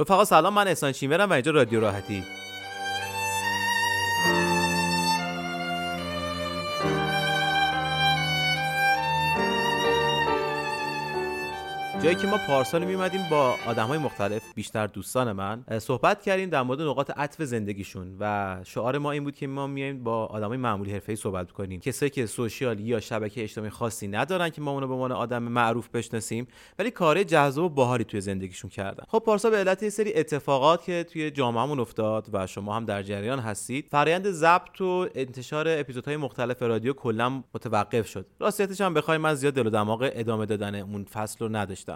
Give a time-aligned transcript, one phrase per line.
[0.00, 2.24] رفقا سلام من احسان شیمرم و اینجا رادیو راحتی.
[12.04, 16.62] جایی که ما پارسال میمدیم با آدم های مختلف بیشتر دوستان من صحبت کردیم در
[16.62, 20.56] مورد نقاط عطف زندگیشون و شعار ما این بود که ما میایم با آدم های
[20.56, 21.80] معمولی حرفه‌ای صحبت کنیم.
[21.80, 25.88] کسایی که سوشیال یا شبکه اجتماعی خاصی ندارن که ما اونو به عنوان آدم معروف
[25.88, 26.46] بشناسیم
[26.78, 29.04] ولی کار جذاب و باحالی توی زندگیشون کردن.
[29.08, 33.02] خب پارسال به علت یه سری اتفاقات که توی جامعهمون افتاد و شما هم در
[33.02, 38.26] جریان هستید فرآیند ضبط و انتشار اپیزودهای مختلف رادیو کلا متوقف شد.
[38.40, 41.93] راستیتش هم بخوای من زیاد دل و دماغ ادامه دادن اون فصل رو نداشتم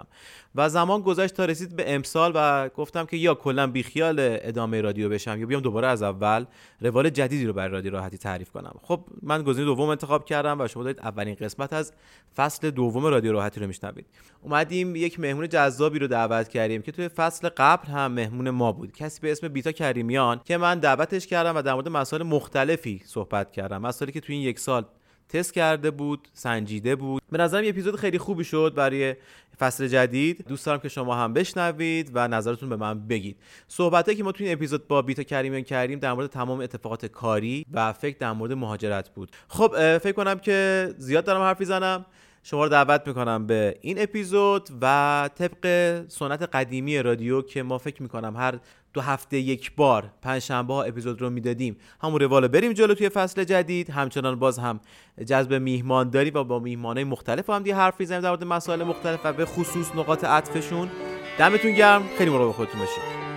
[0.55, 5.09] و زمان گذشت تا رسید به امسال و گفتم که یا کلا بیخیال ادامه رادیو
[5.09, 6.45] بشم یا بیام دوباره از اول
[6.81, 8.75] روال جدیدی رو برای رادیو راحتی تعریف کنم.
[8.81, 11.93] خب من گزینه دوم انتخاب کردم و شما دارید اولین قسمت از
[12.35, 14.05] فصل دوم رادیو راحتی رو میشنوید.
[14.41, 18.91] اومدیم یک مهمون جذابی رو دعوت کردیم که توی فصل قبل هم مهمون ما بود.
[18.91, 23.51] کسی به اسم بیتا کریمیان که من دعوتش کردم و در مورد مسائل مختلفی صحبت
[23.51, 23.81] کردم.
[23.81, 24.85] مسائلی که توی این یک سال
[25.29, 27.21] تست کرده بود سنجیده بود.
[27.31, 29.15] به نظرم یه اپیزود خیلی خوبی شد برای
[29.59, 30.45] فصل جدید.
[30.47, 33.37] دوست دارم که شما هم بشنوید و نظرتون به من بگید.
[33.67, 37.65] صحبتایی که ما توی این اپیزود با بیتا کریمیان کردیم در مورد تمام اتفاقات کاری
[37.73, 39.31] و فکر در مورد مهاجرت بود.
[39.47, 42.05] خب فکر کنم که زیاد دارم حرف می‌زنم.
[42.49, 45.65] شما رو دعوت می‌کنم به این اپیزود و طبق
[46.07, 48.59] سنت قدیمی رادیو که ما فکر می‌کنم هر
[48.93, 53.09] دو هفته یک بار پنج شنبه ها اپیزود رو می‌دادیم همون روال بریم جلو توی
[53.09, 53.89] فصل جدید.
[53.89, 54.79] همچنان باز هم
[55.25, 59.19] جذب میهمان داری و با میهمانای مختلف هم دیگه حرف می‌زنیم در مورد مسائل مختلف
[59.23, 60.89] و به خصوص نقاط عطفشون.
[61.39, 62.03] دمتون گرم.
[62.17, 63.28] خیلی مراقب خودتون باشید.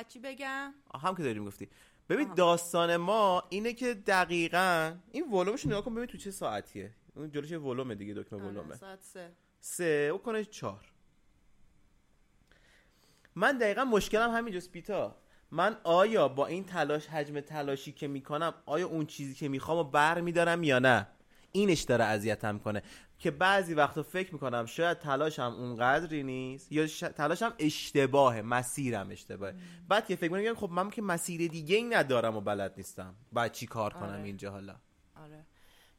[0.00, 1.68] الان بچی بگم؟ هم که داریم گفتی
[2.08, 6.94] ببین داستان ما اینه که دقیقا این ولومش نگاه کن ببین تو چه ساعتیه.
[7.14, 8.76] اون جلوش ولومه دیگه دکمه ولومه.
[8.76, 9.32] ساعت سه.
[9.60, 10.92] سه او کنه چهار.
[13.34, 15.16] من دقیقا مشکلم همینجاست بیتا
[15.50, 19.84] من آیا با این تلاش حجم تلاشی که می‌کنم آیا اون چیزی که می‌خوام و
[19.84, 21.06] بر میدارم یا نه؟
[21.52, 22.82] اینش داره اذیتم کنه.
[23.20, 26.98] که بعضی وقتا فکر می‌کنم شاید تلاشم اونقدری نیست یا ش...
[27.00, 29.54] تلاشم اشتباهه مسیرم اشتباهه.
[29.88, 33.14] بعد که فکر می‌کنم خب من که مسیر دیگه ای ندارم و بلد نیستم.
[33.32, 34.22] بعد چی کار کنم آره.
[34.22, 34.76] اینجا حالا؟
[35.22, 35.46] آره.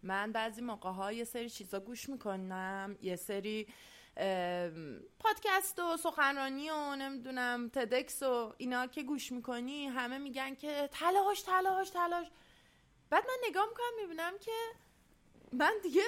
[0.03, 3.67] من بعضی موقع ها یه سری چیزا گوش می‌کنم یه سری
[5.19, 11.41] پادکست و سخنرانی و نمی‌دونم تدکس و اینا که گوش می‌کنی همه میگن که تلاش
[11.41, 12.27] تلاش تلاش.
[13.09, 14.51] بعد من نگاه می‌کنم می‌بینم که
[15.53, 16.01] من دیگه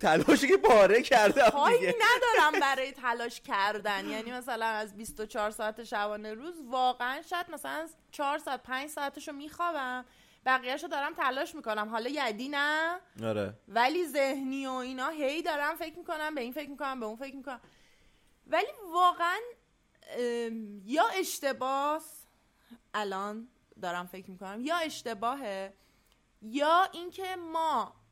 [0.00, 4.08] تلاشی که پاره کرده پایی ندارم برای تلاش کردن.
[4.08, 10.04] یعنی مثلا از 24 ساعت شبانه روز واقعا شاید مثلا 4 ساعت 5 ساعتشو میخوابم.
[10.46, 11.88] بقیهشو دارم تلاش می‌کنم.
[11.88, 13.00] حالا یدی نه.
[13.24, 13.54] آره.
[13.68, 17.36] ولی ذهنی و اینا هی دارم فکر می‌کنم به این فکر می‌کنم به اون فکر
[17.36, 17.60] می‌کنم.
[18.46, 19.38] ولی واقعا
[20.84, 22.02] یا اشتباه
[22.94, 23.48] الان
[23.82, 25.74] دارم فکر می‌کنم یا اشتباهه
[26.42, 28.03] یا اینکه ما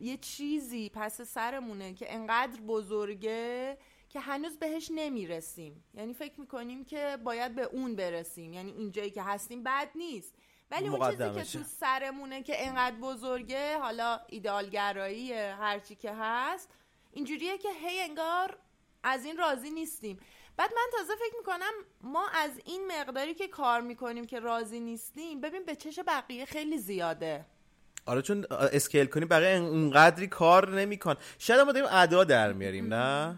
[0.00, 3.78] یه چیزی پس سرمونه که انقدر بزرگه
[4.08, 5.84] که هنوز بهش نمی‌رسیم.
[5.94, 8.52] یعنی فکر می‌کنیم که باید به اون برسیم.
[8.52, 10.34] یعنی اینجایی که هستیم بد نیست.
[10.70, 16.70] ولی اون چیزی که تو سرمونه که انقدر بزرگه حالا ایدالگرایی هرچی که هست
[17.12, 18.58] اینجوریه که هی انگار
[19.02, 20.20] از این راضی نیستیم.
[20.56, 25.40] بعد من تازه فکر می‌کنم ما از این مقداری که کار می‌کنیم که راضی نیستیم
[25.40, 27.46] ببین به چش بقیه خیلی زیاده.
[28.08, 31.14] آره چون اسکیل کنیم بقیه اونقدری کار نمیکن.
[31.38, 33.36] شاید ما داریم ادا در میاریم نه؟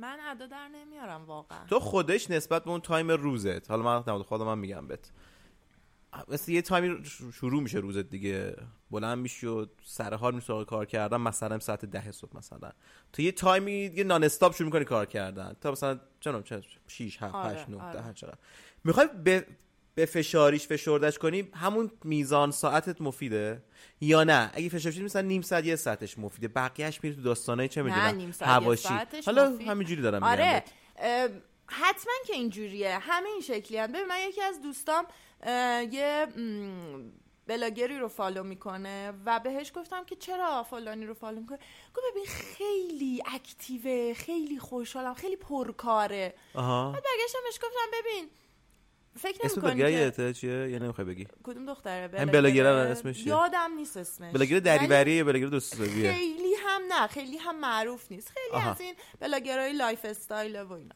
[0.00, 1.66] من ادا در نمیارم واقعا.
[1.66, 5.10] تو خودش نسبت به اون time روزت حالا من خودم من میگم بهت.
[6.28, 8.56] مثل یه time ی شروع میشه روزت دیگه.
[8.90, 12.70] بلند می‌شد سر حال میشه کار کردن مثلا ساعت ده صبح مثلا.
[13.12, 15.56] تو یه time ی دیگه non-stop شروع می‌کنی کار کردن.
[15.60, 18.38] تا مثلا چنم چه 6 7 8 9 10 چقدر.
[18.84, 19.08] می‌خوای
[19.98, 23.62] به فشاریش فشردش کنیم همون میزان ساعتت مفیده؟
[24.00, 26.48] یا نه؟ اگه فشارش مثلا نیم ساعت یه ساعتش مفیده.
[26.48, 28.94] بقیهش میره تو داستانای چه می‌دونم حواشی.
[29.26, 30.64] حالا همینجوری دارم آره
[31.66, 32.98] حتما که اینجوریه.
[32.98, 35.06] همه این شکلی هم ببین من یکی از دوستام
[35.92, 36.26] یه
[37.46, 41.58] بلاگری رو follow می‌کنه و بهش گفتم که چرا فلانی رو follow می‌کنه
[41.94, 46.34] گفت ببین خیلی active ه خیلی خوشحالم خیلی پرکاره.
[46.54, 48.30] بعد برگشتم بهش گفتم ببین
[49.18, 53.96] فکر بلاگر که چیه؟ یا نمی‌خوای بگی؟ کدوم دختره؟ بلاگر الان اسمش چیه؟ یادم نیست
[53.96, 54.32] اسمش.
[54.32, 58.28] بلاگر ولی دری‌وریه یا بلاگر دوست حسابیه خیلی هم نه خیلی هم معروف نیست.
[58.28, 58.70] خیلی آها.
[58.70, 60.94] از این بلاگرای lifestyle و اینا.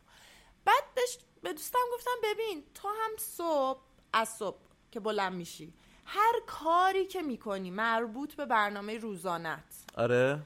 [0.65, 3.81] بعد بهش به دوستم گفتم ببین تو هم صبح
[4.13, 4.59] از صبح
[4.91, 5.73] که بلند میشی
[6.05, 10.43] هر کاری که می‌کنی مربوط به برنامه روزانت آره.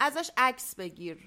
[0.00, 1.18] ازش عکس بگیر.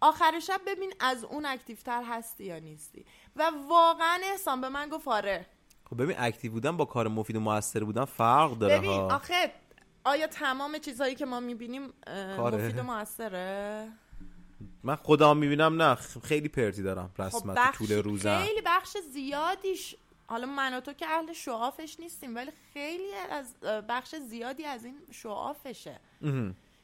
[0.00, 3.04] آخر شب ببین از اون active تر هستی یا نیستی.
[3.36, 5.46] و واقعا احسان به من گفت آره.
[5.90, 9.14] خب ببین active بودن با کار مفید و موثر بودن فرق داره ببین ها.
[9.14, 9.52] آخه
[10.04, 11.92] آیا تمام چیزهایی که ما می‌بینیم
[12.36, 12.58] کاره.
[12.58, 13.88] مفید و موثره؟
[14.82, 15.94] من خودم می‌بینم نه
[16.24, 18.38] خیلی پرتی دارم خب رسمت بخش طول روزم.
[18.38, 19.96] خیلی بخش زیادیش
[20.26, 24.98] حالا من و تو که اهل شعافش نیستیم ولی خیلی از بخش زیادی از این
[25.10, 26.00] شعافشه.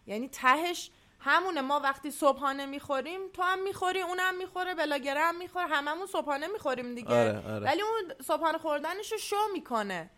[0.07, 5.67] یعنی تهش همونه ما وقتی صبحانه می‌خوریم تو هم می‌خوری اونم می‌خوره بلاگره هم می‌خوره
[5.67, 7.09] هممون صبحانه می‌خوریم دیگه.
[7.09, 7.67] آره، آره.
[7.67, 10.11] ولی اون صبحانه خوردنش رو شو می‌کنه.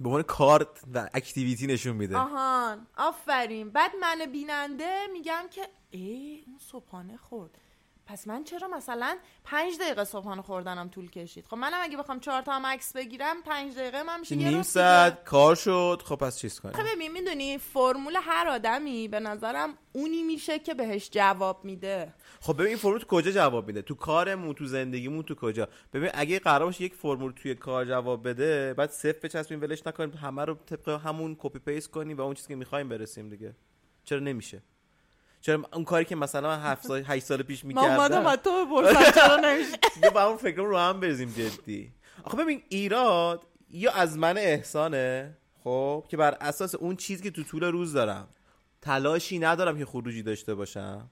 [0.00, 2.16] به عنوان کارت و activity نشون میده.
[2.16, 3.70] آهان آفرین.
[3.70, 7.58] بعد من بیننده میگم که ای اون صبحانه خورد.
[8.10, 12.42] پس من چرا مثلا پنج دقیقه صبحانه خوردنم طول کشید؟ خب منم اگه بخوام چهار
[12.42, 14.62] تا هم عکس بگیرم پنج دقیقه من میشه نیم.
[14.62, 16.02] ساعت کار شد.
[16.04, 20.74] خب پس چیز کنیم؟ خب ببین می‌دونی فرمول هر آدمی به نظرم اونی میشه که
[20.74, 22.14] بهش جواب میده.
[22.40, 26.10] خب ببین این فرمول تو کجا جواب میده؟ تو کارمون تو زندگیمون تو کجا؟ ببین
[26.14, 30.44] اگه قرار باشه یک فرمول توی کار جواب بده بعد صفر بچسبیم ولش نکنیم همه
[30.44, 33.54] رو طبق همون copy paste کنیم و اون چیزی که می‌خوایم برسیم دیگه.
[34.04, 34.62] چرا نمیشه؟
[35.40, 38.26] چرا اون کاری که مثلا من 7 سال 8 سال پیش من اومدم می‌کردم.
[38.26, 41.92] از تو بپرسم چرا نمیشه؟ دیگه با اون فکر رو هم بریزیم جدی.
[42.24, 47.42] آخه ببین ایراد یا از من احسانه خب که بر اساس اون چیزی که تو
[47.42, 48.28] طول روز دارم
[48.82, 51.10] تلاشی ندارم که خروجی داشته باشم.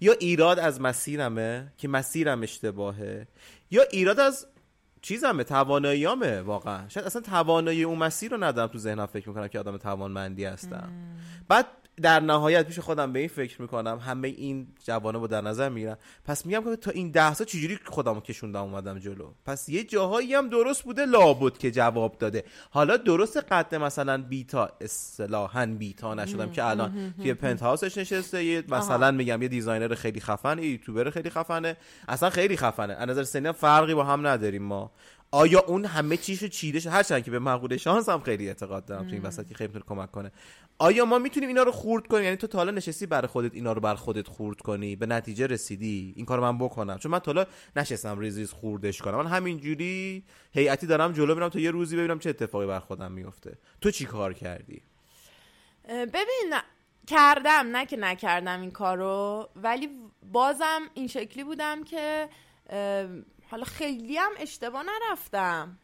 [0.00, 3.26] یا ایراد از مسیرمه که مسیرم اشتباهه.
[3.70, 4.46] یا ایراد از
[5.02, 6.88] چیزمه تواناییامه واقعا.
[6.88, 10.92] شاید اصلا توانایی اون مسیر رو ندارم تو ذهنم فکر می‌کنم که آدم توانمندی هستم.
[11.48, 11.66] بعد
[12.02, 15.98] در نهایت پیش خودم به این فکر می‌کنم همه این جوانه رو در نظر می‌گیرم
[16.24, 20.34] پس میگم که تا این ده سال چجوری خودم کشوندم اومدم جلو؟ پس یه جاهایی
[20.34, 22.44] هم درست بوده لابد که جواب داده.
[22.70, 28.64] حالا درست قد مثلا بیتا اصطلاحا بیتا نشدم که الان توی penthouse ش نشسته یه
[28.68, 31.76] مثلا میگم یه designer خیلی خفن یه یوتیوبر خیلی خفنه.
[32.08, 32.92] اصلا خیلی خفنه.
[32.92, 34.92] از نظر سنی هم فرقی با هم نداریم ما.
[35.30, 39.08] آیا اون همه چیشو چیده شد؟ هرچند که به مقوله شانس هم خیلی اعتقاد دارم
[39.08, 40.32] تو این وسط که خیلی می‌تونه کمک کنه.
[40.78, 43.72] آیا ما می‌تونیم اینا رو خورد کنیم؟ یعنی تو تا حالا نشستی برای خودت اینا
[43.72, 46.98] رو بر خودت خورد کنی؟ به نتیجه رسیدی؟ این کارو من بکنم.
[46.98, 47.46] چون من تا حالا
[47.76, 49.16] نشستم ریز ریز خوردش کنم.
[49.16, 53.58] من همینجوری هیئتی دارم جلو میرم تا یه روزی ببینم چه اتفاقی بر خودم میفته
[53.80, 54.82] تو چی کار کردی؟
[55.88, 56.54] ببین
[57.06, 57.66] کردم.
[57.76, 59.88] نه که نکردم این کارو ولی
[60.32, 62.28] بازم این شکلی بودم که
[63.50, 65.78] حالا خیلی هم اشتباه نرفتم.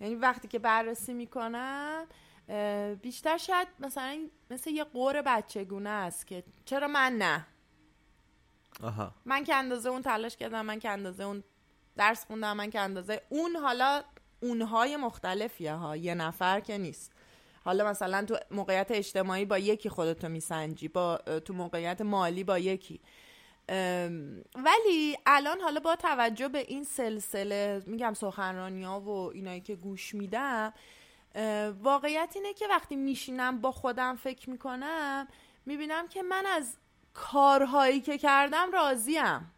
[0.00, 2.06] یعنی وقتی که بررسی می‌کنم
[3.02, 7.46] بیشتر شاید مثلا مثل یه قور بچگونه است که چرا من نه؟
[8.82, 9.14] آها.
[9.24, 11.44] من که اندازه اون تلاش کردم من که اندازه اون
[11.96, 14.02] درس خوندم من که اندازه اون حالا
[14.40, 17.12] اونهای مختلفیه ها یه نفر که نیست.
[17.64, 23.00] حالا مثلا تو موقعیت اجتماعی با یکی خودتو میسنجی با تو موقعیت مالی با یکی.
[24.54, 30.14] ولی الان حالا با توجه به این سلسله میگم سخنرانی ها و اینایی که گوش
[30.14, 30.72] میدم
[31.82, 35.28] واقعیت اینه که وقتی میشینم با خودم فکر می‌کنم
[35.66, 36.76] می‌بینم که من از
[37.14, 39.52] کارهایی که کردم راضیم.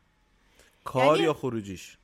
[0.85, 1.99] کار یعنی- یا خروجیش؟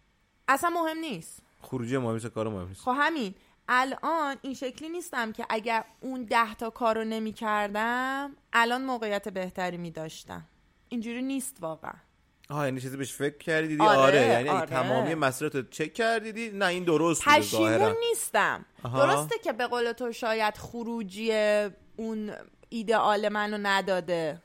[0.49, 1.43] اصلا مهم نیست.
[1.63, 2.81] خروجی مهم نیست کار مهم نیست.
[2.81, 3.35] خب همین.
[3.69, 9.77] الان این شکلی نیستم که اگر اون ده تا کارو نمی کردم الان موقعیت بهتری
[9.77, 10.45] می داشتم
[10.89, 11.93] اینجوری نیست واقعا.
[12.51, 14.67] آها یعنی چیزی بهش فکر کردی دیدی آره، آره, یعنی آره.
[14.67, 19.07] تمامی رو چک کردی دیدی؟ نه این درست پشیمون نیستم آها.
[19.07, 21.33] درسته که به قول تو شاید خروجی
[21.97, 22.33] اون
[22.69, 24.43] ایدئال منو نداده.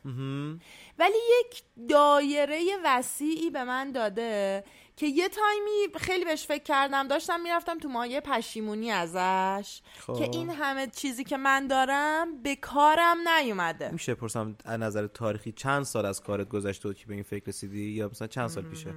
[1.00, 4.64] ولی یک دایره وسیعی به من داده
[5.02, 10.14] که یه تایمی خیلی بهش فکر کردم داشتم می‌رفتم تو مایه پشیمونی ازش خب.
[10.14, 13.92] که این همه چیزی که من دارم به کارم نیومده.
[13.92, 17.46] میشه پرسم از نظر تاریخی چند سال از کارت گذشته بود که به این فکر
[17.46, 18.94] رسیدی؟ یا مثلا چند سال پیشه؟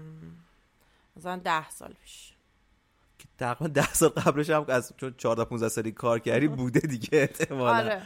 [1.17, 2.33] مثلا ده سال پیش.
[3.19, 7.09] که تقریبا ده سال قبلش هم از چون 14 15 سالی کار کردی بوده دیگه
[7.13, 7.77] احتمالاً.
[7.77, 8.03] آره.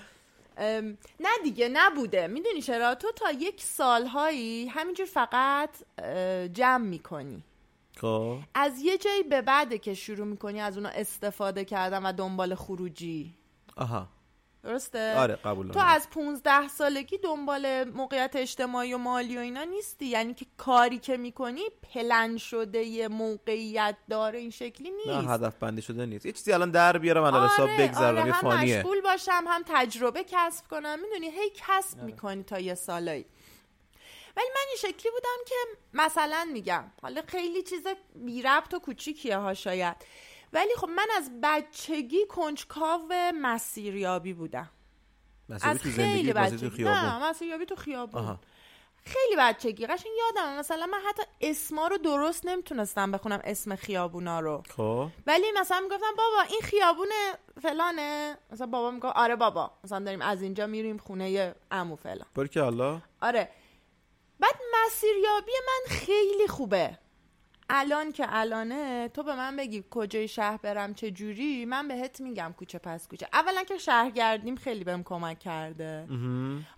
[1.20, 2.26] نه دیگه نبوده.
[2.26, 5.70] می‌دونی چرا؟ تو تا یک سالهایی همینجور فقط
[6.52, 7.44] جمع می‌کنی.
[8.54, 13.34] از یه جایی به بعده که شروع می‌کنی از اونا استفاده کردن و دنبال خروجی.
[13.76, 14.08] آها.
[14.62, 15.80] درسته؟ آره قبول تو.
[15.80, 21.16] از 15 سالگی دنبال موقعیت اجتماعی و مالی و اینا نیستی؟ یعنی که کاری که
[21.16, 21.60] می‌کنی
[21.94, 26.26] پلن شده یه موقعیت داره این شکلی نیست؟ نه هدف بندی شده نیست.
[26.26, 28.78] یه چیزی الان در بیارم الان حساب بگذرونم آره هم فانیه.
[28.78, 30.98] مشغول باشم هم تجربه کسب کنم.
[31.02, 33.26] می‌دونی هی کسب می‌کنی تا یه سالایی.
[34.38, 35.54] ولی من این شکلی بودم که
[35.92, 39.96] مثلا میگم حالا خیلی چیز بی ربط و کوچیکیه ها شاید.
[40.52, 44.70] ولی خب من از بچگی کنجکاو مسیریابی بودم.
[45.50, 46.84] از تو خیلی بچگی.
[46.84, 48.22] نه مسیریابی تو خیابون.
[48.22, 48.40] آها.
[49.04, 49.86] خیلی بچگی.
[49.86, 54.62] قشنگ یادم مثلا من حتی اسما رو درست نمی‌تونستم بخونم اسم خیابونا رو.
[54.76, 55.08] خب.
[55.26, 57.08] ولی مثلا می‌گفتم بابا این خیابون
[57.62, 58.38] فلانه.
[58.50, 62.26] مثلا بابا می‌گفت آره بابا مثلا داریم از اینجا میریم خونه عمو فلان.
[62.34, 63.48] باری که الله آره.
[64.40, 66.98] بعد مسیریابی من خیلی خوبه.
[67.70, 72.54] الان که الانه تو به من بگی کجای شهر برم چه جوری من بهت میگم
[72.58, 76.06] کوچه پس کوچه اولا که شهرگردیم خیلی بهم کمک کرده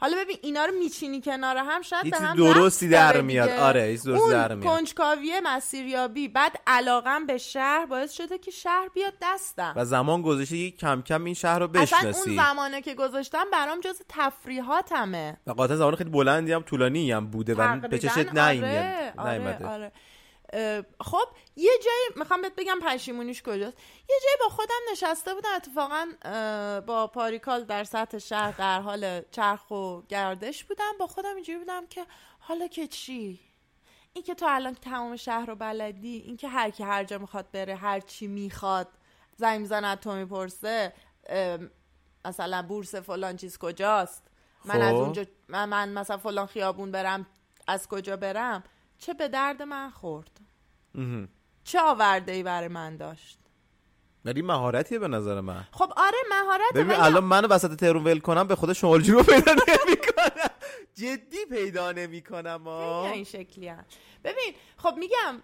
[0.00, 3.48] حالا ببین اینا رو میچینی کنار هم شاید به هم درستی در میاد.
[3.48, 4.76] آره، درستی اون در میاد.
[4.76, 10.56] کنجکاوی مسیریابی بعد علاقم به شهر باعث شده که شهر بیاد دستم و زمان گذاشته
[10.56, 15.36] یک کم کم این شهر رو اصلا اون بشناسی زمانه که گذاشتم برام جز تفریحاتمه
[15.46, 19.12] و قاطع زمان خیلی بلندی هم طولانی هم بوده و به چشت آره.
[19.16, 19.92] آره, آره.
[21.00, 23.76] خب یه جایی می‌خوام بهت بگم پشیمونیش کجاست.
[24.08, 26.06] یه جایی با خودم نشسته بودم اتفاقا
[26.86, 30.92] با پاریکال در سطح شهر در حال چرخ و گردش بودم.
[31.00, 32.06] با خودم اینجوری بودم که
[32.38, 33.40] حالا که چی؟
[34.12, 37.50] این که تو الان تمام شهر رو بلدی این که هر کی هر جا می‌خواد
[37.50, 38.88] بره هر چی می‌خواد
[39.36, 40.92] زنگ می‌زنه تو می‌پرسه
[42.24, 44.22] مثلا بورس فلان چیز کجاست؟
[44.64, 45.00] من از خب.
[45.00, 47.26] اونجا من, من مثلا فلان خیابون برم
[47.66, 48.64] از کجا برم؟
[49.00, 50.40] چه به درد من خورد.
[51.64, 53.38] چه آورده ای برای من داشت.
[54.24, 55.64] ولی مهارتیه به نظر من.
[55.72, 59.52] خب آره مهارت ببین الان من وسط تهرون ول کنم به خود شمالجو رو پیدا
[59.52, 60.50] نمی‌کنم.
[60.94, 63.84] جدی پیدا نمی‌کنم این شکلی هم.
[64.24, 65.42] ببین خب میگم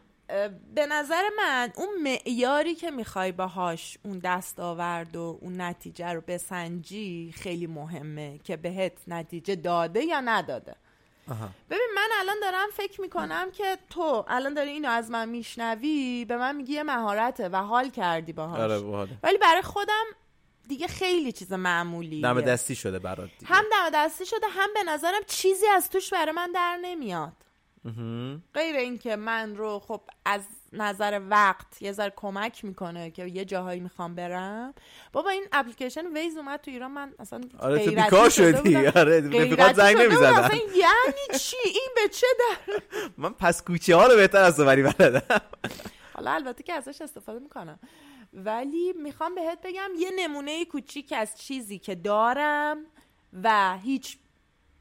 [0.74, 7.34] به نظر من اون معیاری که می‌خوای باهاش اون دستاورد و اون نتیجه رو بسنجی
[7.36, 10.76] خیلی مهمه که بهت نتیجه داده یا نداده.
[11.70, 16.36] ببین من الان دارم فکر می‌کنم که تو الان داری اینو از من میشنوی به
[16.36, 18.60] من میگی یه مهارته و حال کردی باهاش.
[18.60, 19.08] آره.
[19.22, 20.04] ولی برای خودم
[20.68, 23.54] دیگه خیلی چیز معمولی دم دستی شده برات دیگه.
[23.54, 27.32] هم دم دستی شده هم به نظرم چیزی از توش برای من در نمیاد.
[28.54, 30.42] غیر اینکه من رو خب از
[30.72, 34.74] نظر وقت یه ذره کمک می‌کنه که یه جاهایی می‌خوام برم.
[35.12, 38.76] بابا این اپلیکیشن ویز اومد تو ایران من اصلا آره تو بیکار شدی.
[39.00, 39.96] آره رفیقات زنگ.
[39.96, 42.82] نمی‌زدن اصلا یعنی چی؟ این به چه در
[43.22, 45.40] من پس کوچه ها رو بهتر از ولی بلدم.
[46.14, 47.78] حالا البته که ازش استفاده می‌کنم.
[48.32, 52.78] ولی می‌خوام بهت بگم یه نمونه کوچیک از چیزی که دارم
[53.42, 54.18] و هیچ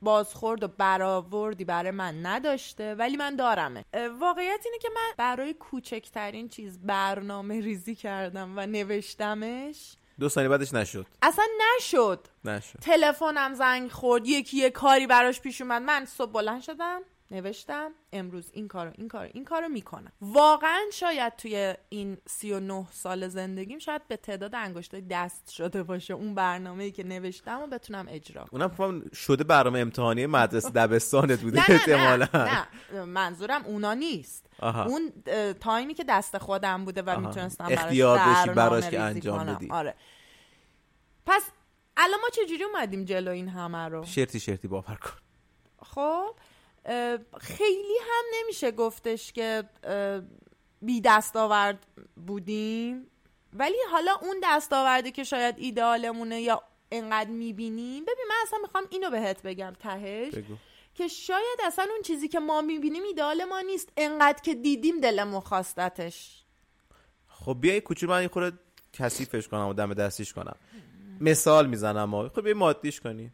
[0.05, 3.85] بازخورد و برآوردی برای من نداشته ولی من دارمه.
[4.19, 9.97] واقعیت اینه که من برای کوچکترین چیز برنامه ریزی کردم و نوشتمش.
[10.19, 11.05] دو ثانیه بعدش نشد.
[11.21, 11.45] اصلا
[11.77, 12.27] نشد.
[12.45, 12.79] نشد.
[12.79, 15.81] تلفنم زنگ خورد یکی یه کاری براش پیش اومد.
[15.81, 17.01] من صبح بلند شدم.
[17.31, 23.27] نوشتم امروز این کارو این کارو این کارو می‌کنم واقعا شاید توی این 39 سال
[23.27, 28.45] زندگیم شاید به تعداد انگشتای دست شده باشه اون برنامه‌ای که نوشتم و بتونم اجرا
[28.51, 33.93] اونم فهم شده برنامه امتحانی مدرسه دبستانت بوده نه نه احتمالا نه, نه منظورم اونا
[33.93, 34.85] نیست آها.
[34.85, 35.11] اون
[35.53, 37.19] تایمی که دست خودم بوده و.
[37.19, 39.45] می‌تونستم براش اختیار برنامه براش که انجام.
[39.45, 39.67] بدی.
[39.71, 39.95] آره
[41.25, 41.43] پس
[41.97, 45.11] الان ما چجوری اومدیم جلو این همه رو شرطی شرطی باور کن
[45.81, 46.35] خب
[47.39, 49.63] خیلی هم نمیشه گفتش که
[50.81, 51.87] بی دستاورد
[52.27, 53.07] بودیم.
[53.53, 56.61] ولی حالا اون دستاوردی که شاید ایدئالمونه یا
[56.91, 60.55] انقدر می‌بینیم ببین من اصلا می‌خوام اینو بهت بگم تهش بگو.
[60.95, 65.39] که شاید اصلا اون چیزی که ما می‌بینیم ایدئال ما نیست انقدر که دیدیم دلمون
[65.39, 66.43] خواستتش.
[67.27, 68.59] خب بیا یه کوچولو من یه خورده
[68.93, 70.55] کثیفش کنم و دم دستیش کنم.
[71.21, 73.31] مثال می‌زنم ما خب بیا مادیش کنی.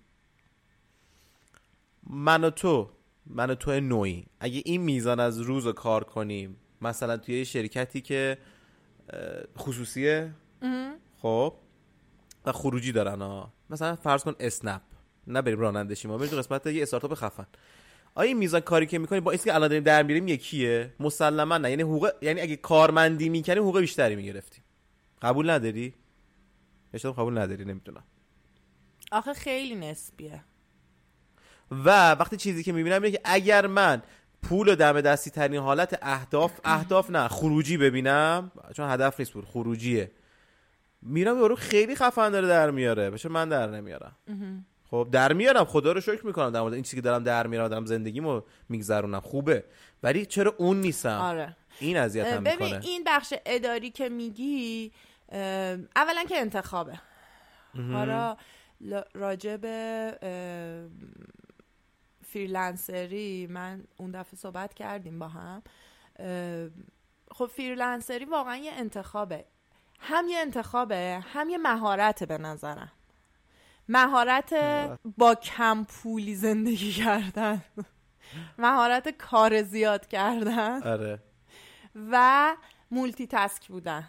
[2.03, 2.89] من و تو
[3.25, 4.25] من و تو نوعی.
[4.39, 8.37] اگه این میزان از روز رو کار کنیم مثلا توی یه شرکتی که
[9.57, 10.31] خصوصیه
[11.17, 11.53] خب
[12.45, 14.81] و خروجی دارن ها مثلا فرض کن اسنپ.
[15.27, 17.45] نه بریم رانندشی ما بریم تو قسمت یه استارتاپ خفن.
[18.15, 21.57] آیا این میزان کاری که می‌کنی با اینکه که الان داریم در میریم یکیه؟ مسلما
[21.57, 21.69] نه.
[21.69, 24.63] یعنی حقوق یعنی اگه کارمندی می‌کنیم حقوق بیشتری می‌گرفتیم
[25.21, 25.93] قبول نداری؟
[26.93, 28.03] اشتباه قبول نداری نمی‌دونم.
[29.11, 30.43] آخه خیلی نسبیه.
[31.71, 34.01] و وقتی چیزی که می‌بینم اینه که اگر من
[34.43, 39.45] پول و دم دستی ترین حالت اهداف اهداف نه خروجی ببینم چون هدف نیست پول
[39.45, 40.11] خروجیه.
[41.01, 44.15] میرم یارو خیلی خفن داره در میاره بشه من در نمیارم.
[44.89, 47.67] خب در میارم خدا رو شکر می‌کنم در مورد این چیزی که دارم در میارم
[47.67, 49.19] دارم زندگیمو میگذرونم.
[49.19, 49.63] خوبه.
[50.03, 51.55] ولی چرا اون نیستم؟ آره.
[51.79, 52.85] این اذیتم ببین می‌کنه.
[52.85, 54.91] این بخش اداری که میگی
[55.95, 56.99] اولا که انتخابه.
[57.91, 58.37] حالا
[58.83, 59.05] اه،
[62.33, 65.63] freelancer ی من اون دفعه صحبت کردیم با هم.
[67.31, 69.45] خب freelancer ی واقعا یه انتخابه.
[69.99, 72.91] هم یه انتخابه هم یه مهارته به نظرم.
[73.89, 74.53] مهارت
[75.17, 77.63] با کم پولی زندگی کردن.
[78.57, 80.83] مهارت کار زیاد کردن.
[80.83, 81.19] آره.
[82.11, 82.55] و
[82.91, 84.07] مولتی تسک بودن.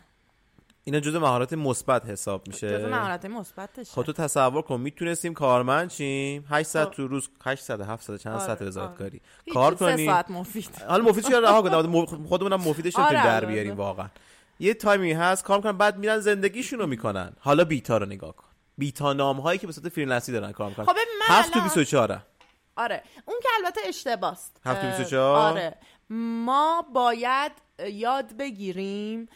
[0.85, 2.79] اینا جزء مهارت مثبت حساب میشه.
[2.79, 3.93] جزو مهارت مثبتشه.
[3.93, 6.95] خب تو تصور کن می‌تونستیم کارمند شیم 8 ساعت خب.
[6.95, 10.71] تو روز 800 700 چند آره، ساعت وزارتکاری هیچ، کار سه کنی ساعت مفید.
[10.89, 12.27] حالا مفید چرا رها کنیم.
[12.27, 13.79] خودمونم مفیدش آره، در آره، بیاریم آره.
[13.79, 14.09] واقعا.
[14.61, 17.33] یه تایمی هست کار می‌کنن بعد میرن زندگیشونو می‌کنن.
[17.41, 18.47] حالا بیتا رو نگاه کن.
[18.79, 20.87] بیتا نام هایی که به صورت فریلنسی دارن کار می‌کنن.
[20.87, 22.23] خب ببین من 7 تو الان- 24
[22.77, 23.03] آره.
[23.27, 24.57] اون که البته اشتباست.
[24.65, 25.75] هفت و اه، 24 آره.
[26.11, 27.53] ما باید
[27.89, 29.29] یاد بگیریم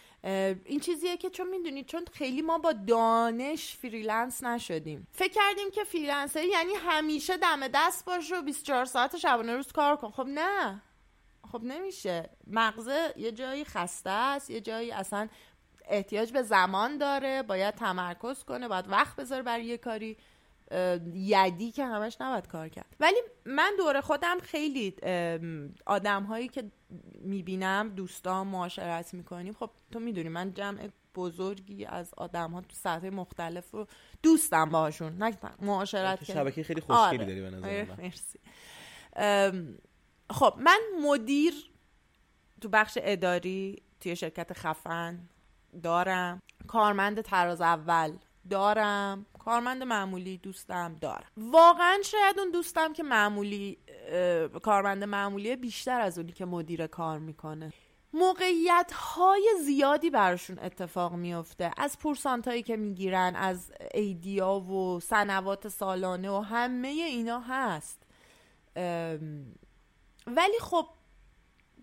[0.64, 5.06] این چیزیه که چون می‌دونید چون خیلی ما با دانش freelance نشدیم.
[5.12, 9.73] فکر کردیم که freelancer ی یعنی همیشه دم دست باش و 24 ساعت شبانه روز
[9.73, 10.11] کار کن.
[10.11, 10.83] خب نه.
[11.52, 12.30] خب نمیشه.
[12.47, 15.28] مغزه یه جایی خسته است یه جایی اصلا
[15.88, 20.16] احتیاج به زمان داره باید تمرکز کنه باید وقت بذاره برای یه کاری.
[21.14, 22.96] یدی که همش نباید کار کرد.
[23.00, 24.94] ولی من دور خودم خیلی
[25.87, 26.70] آدم هایی که
[27.20, 33.08] می‌بینم دوستان معاشرت می‌کنیم خب تو می‌دونی من جمع بزرگی از آدم ها تو سطح
[33.08, 33.87] مختلف رو
[34.23, 37.25] دوستم باهاشون نه معاشرت که- شبکه خیلی خوشگلی آره.
[37.26, 37.96] داری به نظر من.
[37.99, 38.38] مرسی.
[40.30, 41.54] خب من مدیر
[42.61, 45.28] تو بخش اداری توی شرکت خفن
[45.82, 46.42] دارم.
[46.66, 48.12] کارمند تراز اول
[48.50, 49.26] دارم.
[49.47, 53.79] کارمند معمولی دوستم دارم واقعا شاید اون دوستم که معمولی
[54.62, 57.73] کارمند معمولی بیشتر از اونی که مدیر کار می‌کنه.
[58.12, 65.69] موقعیت های زیادی براشون اتفاق میفته از پورسانت هایی که می‌گیرن از ایدیا و سنوات
[65.69, 68.02] سالانه و همه اینا هست.
[70.26, 70.87] ولی خب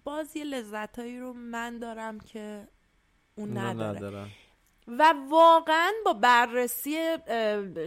[0.03, 2.67] باز یه لذت هایی رو من دارم که
[3.35, 4.27] اون نداره.
[4.87, 7.17] و واقعا با بررسی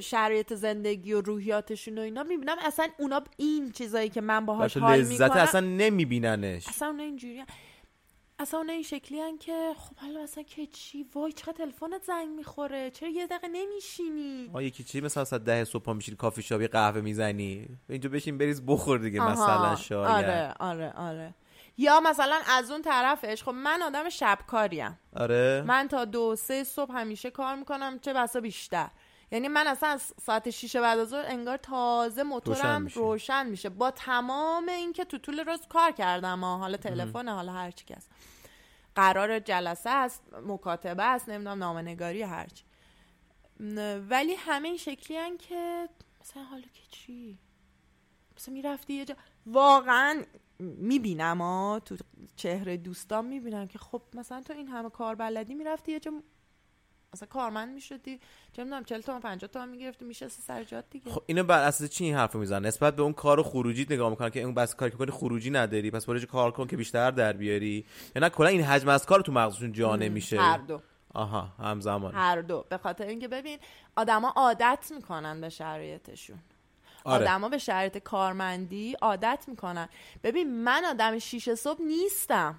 [0.02, 4.98] شرایط زندگی و روحیاتشون و اینا می‌بینم اصلا اونا این چیزایی که من باهاش حال
[4.98, 6.68] لذت می‌کنم اصلا نمیبیننش.
[6.68, 7.44] اصلا اونا اینجوری
[8.38, 12.28] اصلا اونا این شکلی هن که خب حالا اصلا که چی؟ وای چقدر تلفنت زنگ
[12.28, 16.60] می‌خوره؟ چرا یه دقیقه نمیشینی؟ آ یکی چی؟ مثلا ساعت ده صبح میشینی کافی شاپ
[16.60, 17.68] یه قهوه می‌زنی.
[17.88, 20.24] اینجا بشین بریز بخور دیگه مثلا شاید.
[20.24, 21.34] آره آره آره.
[21.78, 24.98] یا مثلا از اون طرفش خب من آدم شبکاریم.
[25.16, 25.64] آره.
[25.66, 28.88] من تا دو سه صبح همیشه کار می‌کنم چه بسا بیشتر.
[29.32, 33.00] یعنی من اصلا از ساعت شیش بعد از ظهر انگار تازه روشن موتورم میشه.
[33.00, 33.68] روشن میشه.
[33.68, 36.58] با تمام اینکه تو طول روز کار کردم ها.
[36.58, 38.10] حالا تلفن حالا هر چی که هست.
[38.94, 42.64] قرار جلسه است مکاتبه است نمی‌دونم نامنگاری هرچی
[44.08, 45.88] ولی همه این شکلی هن که
[46.20, 47.38] مثلا حالا که چی؟
[48.36, 49.14] مثلا می‌رفتی یه جا.
[49.46, 50.22] واقعا
[50.58, 51.96] می‌بینم ها تو
[52.36, 56.12] چهره دوستان می‌بینم که خب مثلا تو این همه کار بلدی می‌رفتی یه جا
[57.14, 58.20] مثلا کارمند می‌شدی.
[58.52, 61.10] چه می‌دونم 40 تومن 50 تومن می‌گرفتی میشستی سر جات دیگه.
[61.10, 64.30] خب اینو بر اساس چی این حرفو می‌زنن؟ نسبت به اون کار خروجی نگاه می‌کنن
[64.30, 67.84] که اون بس کاری که خروجی نداری پس برو کار کن که بیشتر در بیاری.
[68.16, 70.40] یا نه کلا این حجم از کار تو مغزشون جا نمیشه.
[70.40, 70.80] هر دو.
[71.14, 72.14] آها همزمان.
[72.14, 72.64] هر دو.
[72.68, 73.58] به خاطر اینکه ببین
[73.96, 76.38] آدما عادت می‌کنن به شرایطشون.
[77.06, 77.24] آره.
[77.24, 79.88] آدما به شرایط کارمندی عادت می‌کنن.
[80.22, 82.54] ببین من آدم شیش صبح نیستم.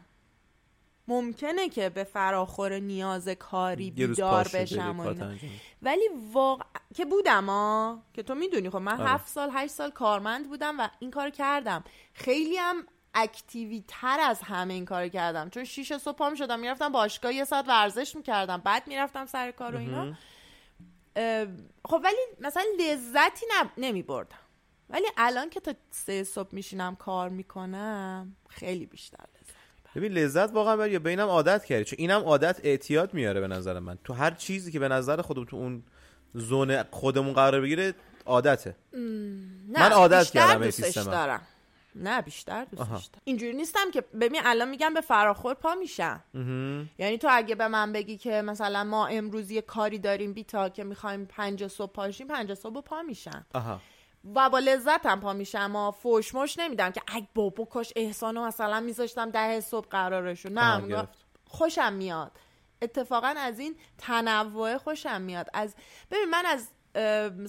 [1.07, 5.35] ممکنه که به فراخور نیاز کاری بیدار بشم و اینا.
[5.81, 6.63] ولی واقع
[6.95, 9.09] که بودم ها که تو می‌دونی خب من آره.
[9.09, 11.83] هفت سال هشت سال کارمند بودم و این کار کردم.
[12.13, 15.49] خیلی هم اکتیوی تر از همه این کار کردم.
[15.49, 18.57] چون شیش صبح پا شدم می‌رفتم باشگاه یه ساعت ورزش می‌کردم.
[18.57, 20.13] بعد می‌رفتم سر کار و اینا.
[21.85, 23.45] خب ولی مثلا لذتی
[23.77, 24.37] نمی بردم
[24.89, 29.57] ولی الان که تا سه صبح میشینم کار می‌کنم خیلی بیشتر لذت
[29.95, 31.83] ببین لذت واقعا بر یا به اینم عادت کردی.
[31.83, 33.97] چون اینم عادت اعتیاد میاره به نظر من.
[34.03, 35.83] تو هر چیزی که به نظر خودم تو اون
[36.33, 37.93] زون خودمون قرار بگیره
[38.25, 38.75] عادته.
[38.93, 38.99] نه
[39.67, 41.03] من عادت کردم.
[41.03, 41.41] دارم.
[42.03, 42.97] نه بیشتر دوستش آها.
[42.97, 46.23] دارم اینجوری نیستم که ببین الان میگم به فراخور پا میشم
[46.97, 50.83] یعنی تو اگه به من بگی که مثلا ما امروز یه کاری داریم بیتا که
[50.83, 53.45] می‌خوایم پنج صبح پاشیم پنج صبح پا میشم
[54.35, 58.79] و با لذتم پا میشم و فوش مش نمیدم که ای بابا کاش احسانو مثلا
[58.79, 60.49] میذاشتم ده صبح قرارشو.
[60.49, 61.07] نه.
[61.45, 62.31] خوشم میاد.
[62.81, 65.49] اتفاقا از این تنوع خوشم میاد.
[65.53, 65.75] از
[66.11, 66.67] ببین من از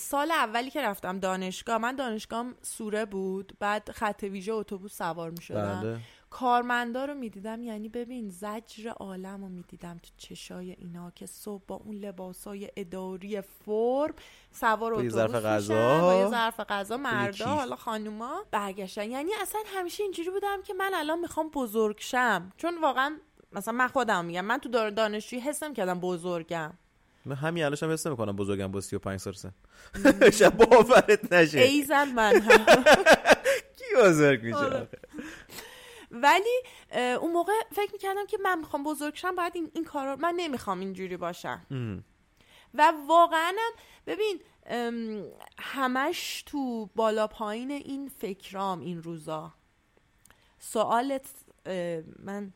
[0.00, 5.42] سال اولی که رفتم دانشگاه من دانشگاهم سوره بود بعد خط ویژه اتوبوس سوار می
[5.42, 5.98] شدم بله.
[6.30, 11.74] کارمندا رو می‌دیدم یعنی ببین زجر عالم رو می‌دیدم تو چشای اینا که صبح با
[11.74, 14.14] اون لباسای اداری فرم
[14.52, 16.00] سوار اتوبوس ظرف غذا.
[16.00, 16.96] با یه ظرف غذا.
[16.96, 19.10] مردا حالا خانوما برگشتن.
[19.10, 22.52] یعنی اصلا همیشه اینجوری بودم که من الان می‌خوام بزرگ شم.
[22.56, 23.18] چون واقعا
[23.52, 26.72] مثلا من خودم میگم من تو دانشجویی حسم کردم بزرگم.
[27.28, 29.52] من همین الانش هم حس می‌کنم بزرگم با 35 سال سن.
[30.38, 31.58] شب باورت نشه.
[31.58, 32.40] ایزن من.
[32.40, 32.84] هم
[33.78, 34.88] کی بزرگ میشه آره.
[36.10, 36.62] ولی
[36.92, 40.80] اون موقع فکر می‌کردم که من می‌خوام بزرگ شم باید این, این کارا من نمی‌خوام
[40.80, 41.66] اینجوری باشم.
[42.74, 43.52] و واقعا
[44.06, 44.40] ببین
[45.58, 49.54] همش تو بالا پایین این فکرام این روزا.
[50.58, 51.26] سوالت
[52.18, 52.52] من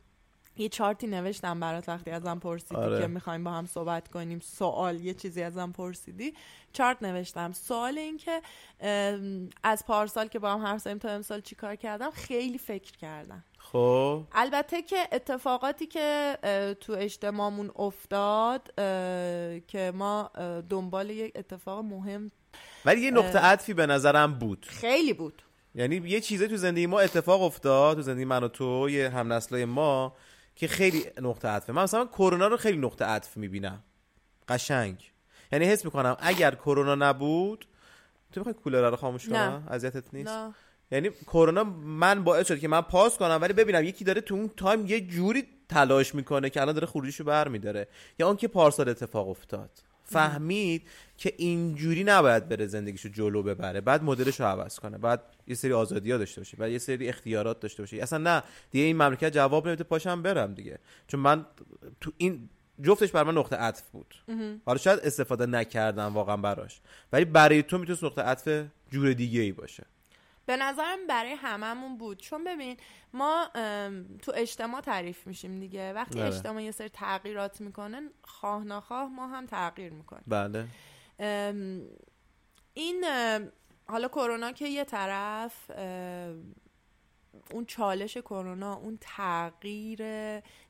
[0.57, 3.01] یه چارتی نوشتم برات وقتی ازم پرسیدی آره.
[3.01, 4.39] که می‌خوایم با هم صحبت کنیم.
[4.39, 6.33] سوال یه چیزی ازم پرسیدی.
[6.73, 7.51] چارت نوشتم.
[7.51, 8.41] سوال این که
[9.63, 13.43] از پارسال که با هم حرف زدیم تا امسال چیکار کردم؟ خیلی فکر کردم.
[13.57, 14.23] خب.
[14.31, 16.37] البته که اتفاقاتی که
[16.81, 18.73] تو اجتماعمون افتاد
[19.67, 20.31] که ما
[20.69, 22.31] دنبال یک اتفاق مهم
[22.85, 24.65] ولی یه نقطه عطفی به نظرم بود.
[24.69, 25.41] خیلی بود.
[25.75, 29.33] یعنی یه چیزی تو زندگی ما اتفاق افتاد تو زندگی من و تو یه هم
[29.33, 30.15] نسلای ما
[30.55, 31.73] که خیلی نقطه عطفه.
[31.73, 33.83] من مثلا کرونا رو خیلی نقطه عطف می‌بینم.
[34.47, 35.11] قشنگ.
[35.51, 37.65] یعنی حس می‌کنم اگر کرونا نبود
[38.31, 39.29] تو می‌خوای کولر رو خاموش.
[39.29, 40.53] کنم اذیتت نیست؟ نه.
[40.91, 44.51] یعنی کرونا من باعث شد که من پاس کنم ولی ببینم یکی داره تو اون
[44.57, 47.87] تایم یه جوری تلاش می‌کنه که الان داره خروجیشو برمیداره.
[48.19, 49.69] یا اون که پارسال اتفاق افتاد.
[50.03, 50.87] فهمید
[51.17, 53.81] که اینجوری نباید بره زندگیشو جلو ببره.
[53.81, 54.97] بعد مدلش رو عوض کنه.
[54.97, 56.57] بعد یه سری آزادی ها داشته باشه.
[56.57, 57.97] بعد یه سری اختیارات داشته باشه.
[57.97, 58.43] اصلا نه.
[58.71, 60.79] دیگه این مملکت جواب نمیده پاشم برم دیگه.
[61.07, 61.45] چون من
[62.01, 62.49] تو این
[62.81, 64.15] جفتش بر من نقطه عطف بود.
[64.65, 66.81] حالا شاید استفاده نکردم واقعا براش.
[67.11, 69.85] ولی برای تو می‌تونست نقطه عطف جور دیگه ای باشه.
[70.45, 72.17] به نظرم برای هممون بود.
[72.17, 72.77] چون ببین
[73.13, 73.49] ما
[74.21, 75.93] تو اجتماع تعریف میشیم دیگه.
[75.93, 76.35] وقتی آره.
[76.35, 80.23] اجتماع یه سری تغییرات می‌کنه خواه نخواه ما هم تغییر می‌کنیم.
[80.27, 80.67] بله.
[82.73, 83.05] این
[83.87, 85.71] حالا کرونا که یه طرف
[87.51, 90.01] اون چالش کرونا اون تغییر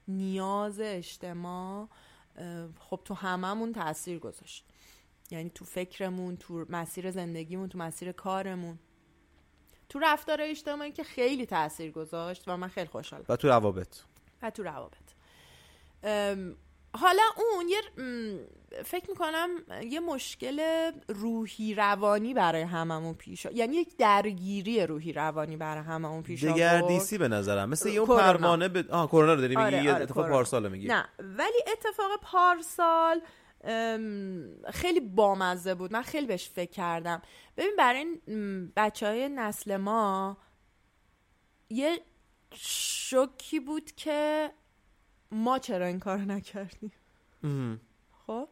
[0.08, 1.90] نیاز اجتماع
[2.80, 4.66] خب تو هممون تاثیر گذاشت.
[5.32, 8.80] یعنی تو فکرمون تو مسیر زندگیمون تو مسیر کارمون.
[9.94, 13.26] تو رفتار اجتماعی که خیلی تاثیر گذاشت و من خیلی خوشحالم.
[13.30, 13.88] و تو روابط.
[14.42, 14.94] و تو روابط.
[16.96, 17.82] حالا اون یه
[18.84, 19.50] فکر می‌کنم
[19.90, 20.62] یه مشکل
[21.08, 27.28] روحی روانی برای هممون پیش یعنی یک درگیری روحی روانی برای هممون پیش دگردیسی به
[27.28, 27.70] نظرم.
[27.70, 28.20] مثل یه اون.
[28.20, 30.34] پروانه به آه کرونا رو داری میگی آره، آره، اتفاق کرونا.
[30.34, 30.88] پارسال میگی.
[30.88, 33.22] نه ولی اتفاق پارسال
[34.74, 35.94] خیلی بامزه بود.
[35.94, 37.22] من خیلی بهش فکر کردم.
[37.58, 38.06] ببین برای
[38.76, 40.38] بچه های نسل ما
[41.70, 42.02] یه
[42.56, 44.52] شوکی بود که
[45.32, 46.92] ما چرا این کار نکردیم.
[48.28, 48.50] خب؟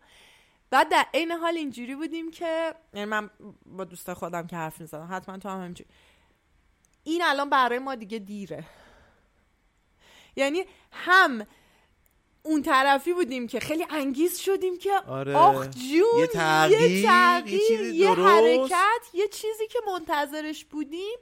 [0.70, 3.30] بعد در عین حال اینجوری بودیم که یعنی من
[3.66, 5.90] با دوست خودم که حرف می‌زدم حتما تو هم همینجوری.
[7.04, 8.66] این الان برای ما دیگه دیره.
[10.36, 11.46] یعنی هم
[12.44, 15.36] اون طرفی بودیم که خیلی انگیز شدیم که آره.
[15.36, 18.28] آخ جون یه تغییر، یه, یه تغییر، یه درست.
[18.74, 21.18] حرکت یه چیزی که منتظرش بودیم.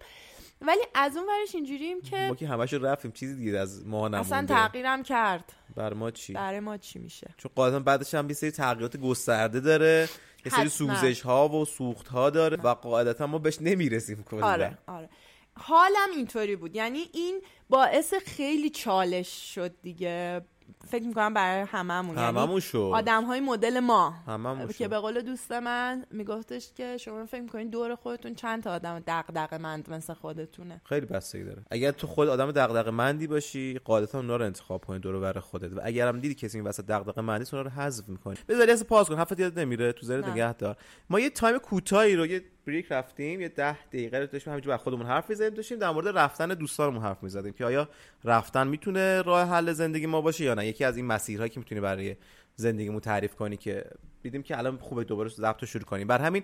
[0.61, 4.17] ولی از اون ورش اینجوریم که ما که همش رفتیم چیزی دیگه از ما نمونده.
[4.17, 5.53] اصلا تغییرم کرد.
[5.75, 9.59] بر ما چی؟ برای ما چی میشه؟ چون قاعدتا بعدش هم یه سری تغییرات گسترده
[9.59, 10.09] داره
[10.45, 10.69] یه سری.
[10.69, 14.47] سوزش ها و سوخت ها داره و قاعدتا ما بهش نمی‌رسیم کلا.
[14.47, 15.09] آره آره.
[15.53, 16.75] حالم اینطوری بود.
[16.75, 20.41] یعنی این باعث خیلی چالش شد دیگه.
[20.87, 22.17] فکر می‌کنم برای هممون.
[22.17, 22.91] هممون یعنی شد.
[22.93, 24.09] آدم های مدل ما.
[24.09, 28.71] هممون که به قول دوست من میگفتش که شما فکر می‌کنین دور خودتون چند تا
[28.71, 30.81] آدم دغدغه مند مثل خودتونه.
[30.85, 31.61] خیلی بستگی داره.
[31.71, 35.73] اگر تو خود آدم دغدغه مندی باشی قاعدتا اونا رو انتخاب کنی دور بر خودت.
[35.73, 38.35] و اگر هم دیدی کسی این وسط دغدغه مندی اونا رو حذف می‌کنی.
[38.47, 39.19] بذاری از پاس کن.
[39.19, 39.91] هفت یاد نمیره.
[39.91, 40.31] تو نه.
[40.31, 40.77] نگه دار
[41.09, 44.83] ما یه تایم کوتاهی رو یه بریک رفتیم یه ده دقیقه رو داشتیم همینجوری بر
[44.83, 47.89] خودمون حرف می‌زدیم داشتیم در مورد رفتن دوستانمون حرف می‌زدیم که آیا
[48.23, 51.81] رفتن می‌تونه راه حل زندگی ما باشه یا نه؟ یکی از این مسیرهایی که می‌تونی
[51.81, 52.15] برای
[52.55, 53.83] زندگیمون تعریف کنی که
[54.23, 56.07] دیدیم که الان خوبه دوباره ضبط رو شروع کنیم.
[56.07, 56.43] بر همین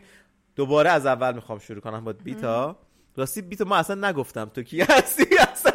[0.56, 2.78] دوباره از اول می‌خوام شروع کنم با بیتا.
[3.18, 5.72] راستی بیتا ما اصلا نگفتم تو کی هستی؟ اصلا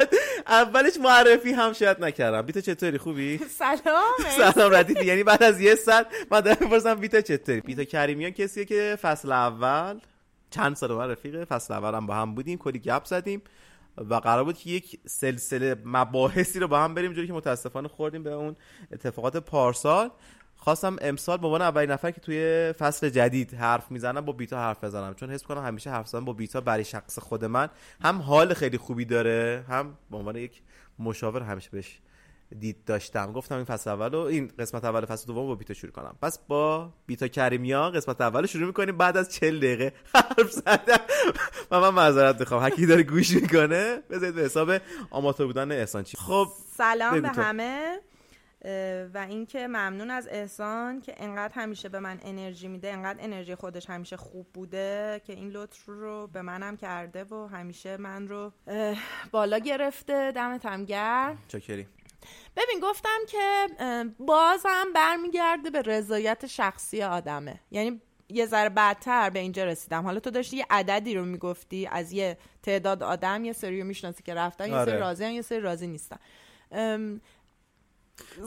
[0.47, 2.41] اولش معرفی هم شاید نکردم.
[2.41, 5.05] بیتا چطوری؟ خوبی؟ سلام سلام ردیفی.
[5.05, 9.31] یعنی بعد از یه ساعت من دارم می‌پرسم بیتا چطوری؟ بیتا کریمیان کسیه که فصل
[9.31, 9.99] اول؟
[10.51, 13.41] چند سال من رفیقه فصل اول هم با هم بودیم کلی گپ زدیم
[13.97, 18.23] و قرار بود که یک سلسله مباحثی رو با هم بریم جوری که متاسفانه خوردیم
[18.23, 18.55] به اون
[18.91, 20.09] اتفاقات پارسال.
[20.55, 24.83] خواستم امسال به عنوان اولین نفر که توی فصل جدید حرف می‌زنم با بیتا حرف
[24.83, 27.69] بزنم چون حس کنم همیشه حرف زدن با بیتا برای شخص خود من
[28.01, 30.61] هم حال خیلی خوبی داره هم به عنوان یک
[30.99, 31.99] مشاور همیشه بهش
[32.59, 33.31] دید داشتم.
[33.31, 36.15] گفتم این فصل اول و این قسمت اول فصل دوم با بیتا شروع کنم.
[36.21, 38.97] پس با بیتا کریمیا قسمت اول شروع می‌کنیم.
[38.97, 40.99] بعد از 40 دقیقه حرف زدم.
[41.71, 42.63] و من معذرت می‌خوام.
[42.63, 44.71] هکی داره گوش می‌کنه بذارید به حساب
[45.09, 47.99] آماتور بودن احسان چی خب سلام به همه.
[49.13, 53.89] و اینکه ممنون از احسان که انقدر همیشه به من انرژی میده انقدر انرژی خودش
[53.89, 58.51] همیشه خوب بوده که این لطف رو به منم کرده و همیشه من رو
[59.31, 60.31] بالا گرفته.
[60.31, 61.37] دمت هم گرم.
[61.47, 61.87] چاکری
[62.55, 63.67] ببین گفتم که
[64.19, 67.59] بازم برمیگرده به رضایت شخصی آدمه.
[67.71, 70.03] یعنی یه ذره بعدتر به اینجا رسیدم.
[70.03, 74.23] حالا تو داشتی یه عددی رو می‌گفتی از یه تعداد آدم یه سری رو می‌شناسی
[74.23, 74.99] که رفتن یه سری آره.
[74.99, 76.17] راضی یه سری راضی نیستن.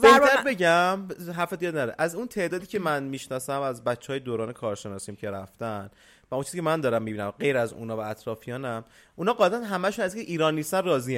[0.01, 1.95] بهتر بگم حرفت یاد نره.
[1.97, 5.89] از اون تعدادی که من می‌شناسم از بچه های دوران کارشناسیم که رفتن
[6.31, 10.05] و اون چیزی که من دارم می‌بینم غیر از اونا و اطرافیانم اونا قاعدتا همشون
[10.05, 11.17] از که ایران نیستن راضی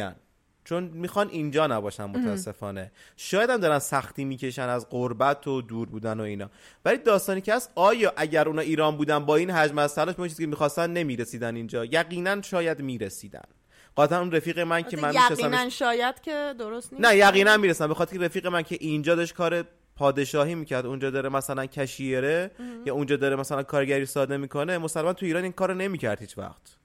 [0.67, 2.91] چون می‌خوان اینجا نباشن متاسفانه.
[3.17, 6.49] شاید هم دارن سختی می‌کشن از قربت و دور بودن و اینا.
[6.85, 10.29] ولی داستانی که هست آیا اگر اونا ایران بودن با این حجم از تلاش به
[10.29, 11.85] چیزی که می‌خواستن نمی‌رسیدن اینجا.
[11.85, 13.43] یقینا شاید می‌رسیدن.
[13.95, 17.05] قاطعا اون رفیق من که من یقینا شاید که درست نیست.
[17.05, 19.63] نه یقینا می‌رسن به خاطر رفیق من که اینجا داشت کار
[19.95, 20.85] پادشاهی می‌کرد.
[20.85, 22.51] اونجا داره مثلا کشیره
[22.85, 24.77] یا اونجا داره مثلا کارگری ساده می‌کنه.
[24.77, 26.77] مسلمان تو ایران این کارو نمی‌کرد هیچ وقت.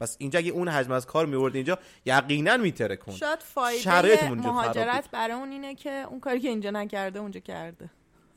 [0.00, 5.10] پس اینجا اگه اون حجم از کار میورد اینجا یقینا میتره کن شاید فایده مهاجرت
[5.10, 7.90] برای اون اینه که اون کاری که اینجا نکرده اونجا کرده.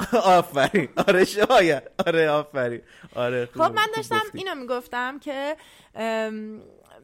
[0.23, 0.89] آفرین.
[1.08, 1.84] آره شاید.
[2.08, 2.82] آره آفرین.
[3.15, 5.58] آره خب من داشتم اینو می‌گفتم که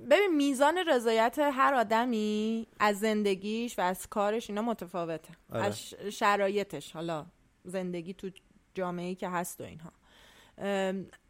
[0.10, 5.34] ببین میزان رضایت هر آدمی از زندگیش و از کارش اینا متفاوته.
[5.54, 5.64] آره.
[5.64, 6.92] از شرایطش.
[6.92, 7.26] حالا
[7.64, 8.30] زندگی تو
[8.76, 9.92] جامعه که هست و اینها.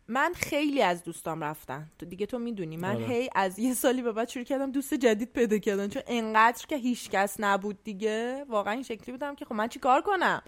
[0.10, 1.91] من خیلی از دوستام رفتن.
[2.00, 2.78] تو دیگه تو می‌دونی.
[2.78, 3.06] من آره.
[3.06, 5.88] هی از یه سالی به بعد شروع کردم دوست جدید پیدا کردن.
[5.88, 8.45] چون انقدر که هیچکس نبود دیگه.
[8.50, 10.41] واقعا این شکلی بودم که خب من چی کار کنم؟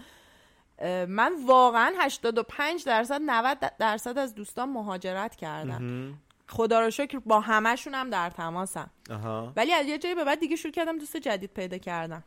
[1.07, 6.13] من واقعا 85 درصد 90 درصد از دوستان مهاجرت کردن
[6.47, 8.89] خدا رو شکر با همشون هم در تماسم.
[9.55, 12.23] ولی از یه جایی به بعد دیگه شروع کردم دوست جدید پیدا کردم.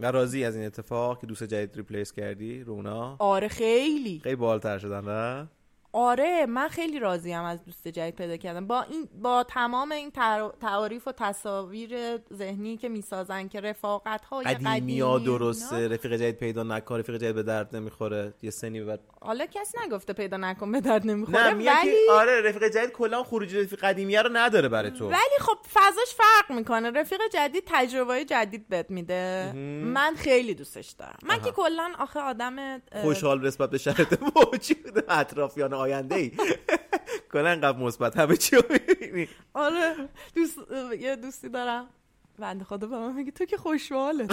[0.00, 4.20] و راضی از این اتفاق که دوست جدید ریپلیس کردی؟ رونا؟ آره خیلی.
[4.22, 5.48] خیلی بالتر شدن نه؟
[5.98, 10.10] آره من خیلی راضیم از دوست جدید پیدا کردم با این با تمام این
[10.60, 16.62] تعاریف و تصاویر ذهنی که می‌سازن که رفاقت های قدیمی ها درسته؟ رفیق جدید پیدا
[16.62, 18.34] نکن رفیق جدید به درد نمی‌خوره.
[18.42, 22.68] یه سنی بعد حالا کسی نگفته پیدا نکن به درد نمی‌خوره نه ولی آره رفیق
[22.68, 25.08] جدید کلا خروجی رفیق قدیمی رو نداره برای تو.
[25.08, 26.90] ولی خب فضاش فرق می‌کنه.
[26.90, 29.52] رفیق جدید تجربه جدید بهت میده.
[29.84, 31.18] من خیلی دوستش دارم.
[31.22, 36.32] من که کلا آخه آدم خوشحال نسبت به شرط موجود اطرافیان آینده ای
[37.32, 38.16] کنن انقدر مثبت.
[38.16, 39.28] همه چی رو می‌بینی.
[39.54, 39.94] آره
[40.34, 40.58] دوست
[41.00, 41.86] یه دوستی دارم.
[42.38, 44.26] بنده خدا به من میگه تو که خوشحاله.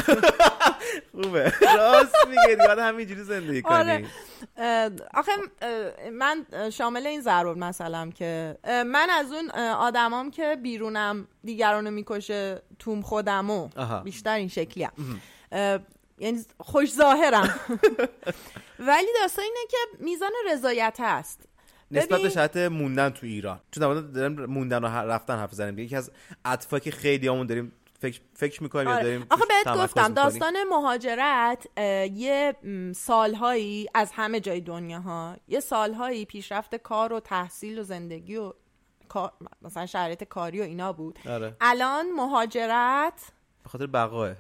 [1.22, 1.54] خوبه.
[1.78, 3.74] راست میگه دیگه همینجوری زندگی کنی.
[3.76, 4.06] آره.
[5.14, 5.32] آخه
[6.12, 13.02] من شامل این ضرور مثلا که من از اون آدمام که بیرونم دیگرانو می‌کشه توم
[13.02, 13.70] خودمو.
[14.04, 14.94] بیشتر این شکلی هم.
[16.18, 17.60] یعنی خوش ظاهرم.
[18.80, 21.42] ولی داستان اینه که میزان رضایت هست.
[21.92, 23.60] نسبت به شرط موندن تو ایران.
[23.72, 26.12] چون داریم موندن و رفتن حرف زنیم یکی از
[26.46, 29.04] اطفالی که خیلی همون داریم فکر, فکر می‌کنیم آره.
[29.04, 31.68] داریم آخه بهت گفتم داستان مهاجرت
[32.14, 32.56] یه
[32.96, 38.54] سالهایی از همه جای دنیا ها یه سالهایی پیشرفت کار و تحصیل و زندگی و
[39.62, 41.20] مثلا شرایط کاری و اینا بود.
[41.30, 41.56] آره.
[41.62, 43.22] الان مهاجرت
[43.64, 44.36] به خاطر بقاه.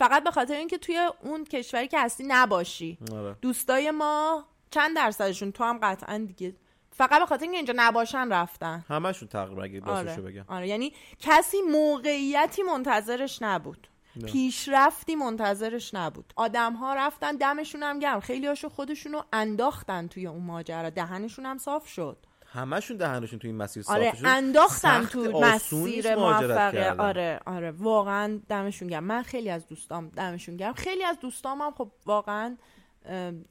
[0.00, 2.98] فقط به خاطر اینکه توی اون کشوری که هستی نباشی.
[3.12, 3.36] آره.
[3.42, 6.54] دوستای ما چند درصدشون؟ تو هم قطعا دیگه.
[6.90, 8.84] فقط به خاطر اینکه اینجا نباشن رفتن.
[8.88, 10.16] همشون تقریبا اگه آره.
[10.16, 10.44] بگم.
[10.48, 10.68] آره.
[10.68, 13.88] یعنی کسی موقعیتی منتظرش نبود.
[14.16, 14.26] نه.
[14.26, 16.32] پیشرفتی منتظرش نبود.
[16.36, 18.20] آدم ها رفتن دمشون هم گرم.
[18.20, 20.90] خیلی هاشو خودشون رو انداختن توی اون ماجرا.
[20.90, 22.26] دهنشون هم صاف شد.
[22.52, 27.70] همشون دهنشون توی این مسیر صاف آره انداختن تو مسیر موفقه آره آره.
[27.70, 29.04] واقعا دمشون گرم.
[29.04, 30.72] من خیلی از دوستام دمشون گرم.
[30.72, 32.56] خیلی از دوستام هم خب واقعا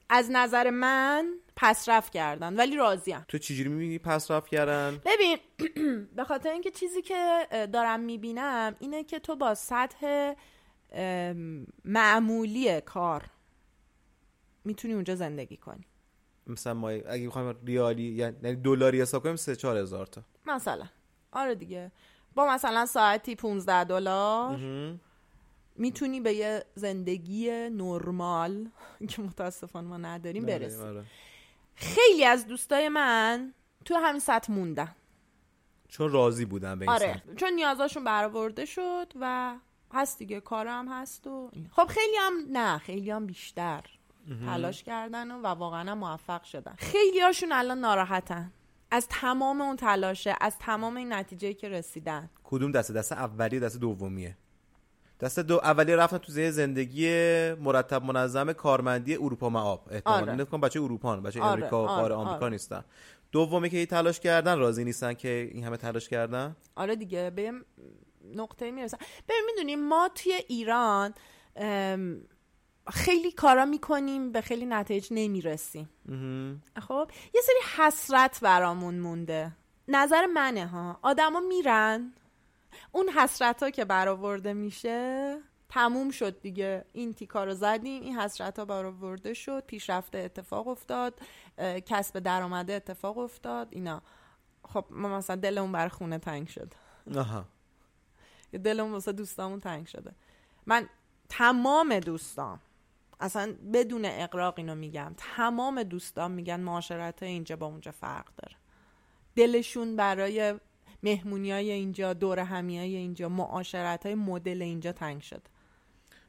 [0.08, 5.38] از نظر من پسرف کردن ولی راضیم تو چجوری می‌بینی پسرف کردن؟ ببین
[6.16, 10.32] به خاطر اینکه چیزی که دارم می‌بینم اینه که تو با سطح
[11.84, 13.24] معمولی کار
[14.64, 15.89] می‌تونی اونجا زندگی کنی.
[16.50, 20.22] مثلا ما اگه بخوایم ریالی یعنی دلاری حساب کنیم 3 4 هزار تا.
[20.46, 20.86] مثلا.
[21.32, 21.92] آره دیگه.
[22.34, 24.58] با مثلا ساعتی 15 دلار
[25.76, 28.68] می‌تونی به یه زندگی نرمال
[29.10, 30.82] که متاسفانه ما نداریم برسی.
[30.82, 31.04] آره.
[31.74, 34.94] خیلی از دوستای من تو همین سطح موندن.
[35.88, 37.34] چون راضی بودن به این آره سطح.
[37.34, 39.54] چون نیازاشون برآورده شد و
[39.92, 41.50] هست دیگه کارم هست و.
[41.70, 43.84] خب خیلی هم نه خیلی هم بیشتر.
[44.46, 46.74] تلاش کردن و, واقعا موفق شدن.
[46.78, 48.52] خیلی هاشون الان ناراحتن.
[48.90, 52.30] از تمام اون تلاشه از تمام این نتیجه که رسیدن.
[52.44, 54.36] کدوم دسته؟ دسته اولیه دسته دومیه؟
[55.20, 57.08] دسته دو اولیه رفتن تو زی زندگی
[57.52, 60.32] مرتب منظم کارمندی اروپا معاب احتمالاً.
[60.32, 60.44] آره.
[60.44, 62.48] کنم بچه اروپا بچه آره، امریکا آره، آره، آمریکا آره.
[62.48, 62.84] نیستن.
[63.32, 67.52] دومی که این تلاش کردن راضی نیستن که این همه تلاش کردن؟ آره دیگه به
[68.34, 71.14] نقطه می‌رسن ببین می‌دونیم ما توی ایران
[72.88, 75.88] خیلی کارا می‌کنیم به خیلی نتایج نمی‌رسیم.
[76.88, 79.52] خب یه سری حسرت برامون مونده.
[79.88, 80.98] نظر منه ها.
[81.02, 82.12] آدما میرن.
[82.92, 85.38] اون حسرت ها که برآورده میشه
[85.68, 86.84] تموم شد دیگه.
[86.92, 89.64] این تیکا رو زدیم این حسرت ها برآورده شد.
[89.66, 91.20] پیشرفته اتفاق افتاد
[91.86, 94.02] کسب درآمده اتفاق افتاد اینا.
[94.64, 96.74] خب ما مثلا دلمون بر خونه تنگ شد
[97.16, 97.44] آها.
[98.64, 100.14] دلمون واسه دوستامون تنگ شده.
[100.66, 100.88] من
[101.28, 102.60] تمام دوستام.
[103.20, 105.14] اصلا بدون اقراق اینو میگم.
[105.16, 108.56] تمام دوستام میگن معاشرت اینجا با اونجا فرق داره.
[109.36, 110.54] دلشون برای
[111.02, 115.42] مهمونی های اینجا دور همی های اینجا معاشرت های مدل اینجا تنگ شد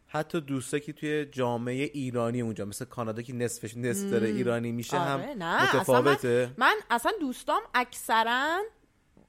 [0.08, 4.98] حتی دوستا که توی جامعه ایرانی اونجا مثل کانادا که نصفش نصف داره ایرانی میشه
[4.98, 6.52] آره، هم نه، اصلا متفاوته.
[6.58, 8.62] من اصلا دوستام اکثرا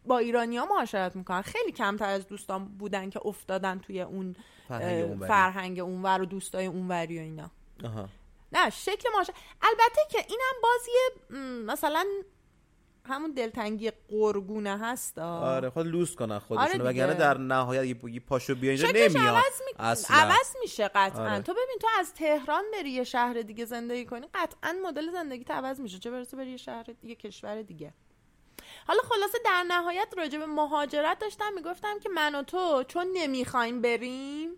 [0.06, 1.42] با ایرانی ها معاشرت می‌کنن.
[1.42, 4.36] خیلی کمتر از دوستام بودن که افتادن توی اون
[5.28, 7.50] فرهنگ اونور و دوستای اونوری و اینا.
[7.84, 8.08] آها.
[8.52, 12.04] نه شکل معاشرت البته که اینم باز یه م، مثلا
[13.06, 16.90] همون دلتنگی قرگونه هست آره خود لوس کنن خودشون آره.
[16.90, 19.16] وگرنه در نهایت یه- پاشو بیا اینجا نمیاد.
[19.16, 19.72] عوض, می...
[19.78, 20.16] اصلا.
[20.16, 21.30] عوض میشه قطعا.
[21.30, 21.42] آره.
[21.42, 25.80] تو ببین تو از تهران بری یه شهر دیگه زندگی کنی قطعا مدل زندگی عوض
[25.80, 25.98] میشه.
[25.98, 27.92] چه برسه بری یه شهر یه کشور دیگه.
[28.86, 33.82] حالا خلاصه در نهایت راجع به مهاجرت داشتم می‌گفتم که من و تو چون نمی‌خوایم
[33.82, 34.50] بریم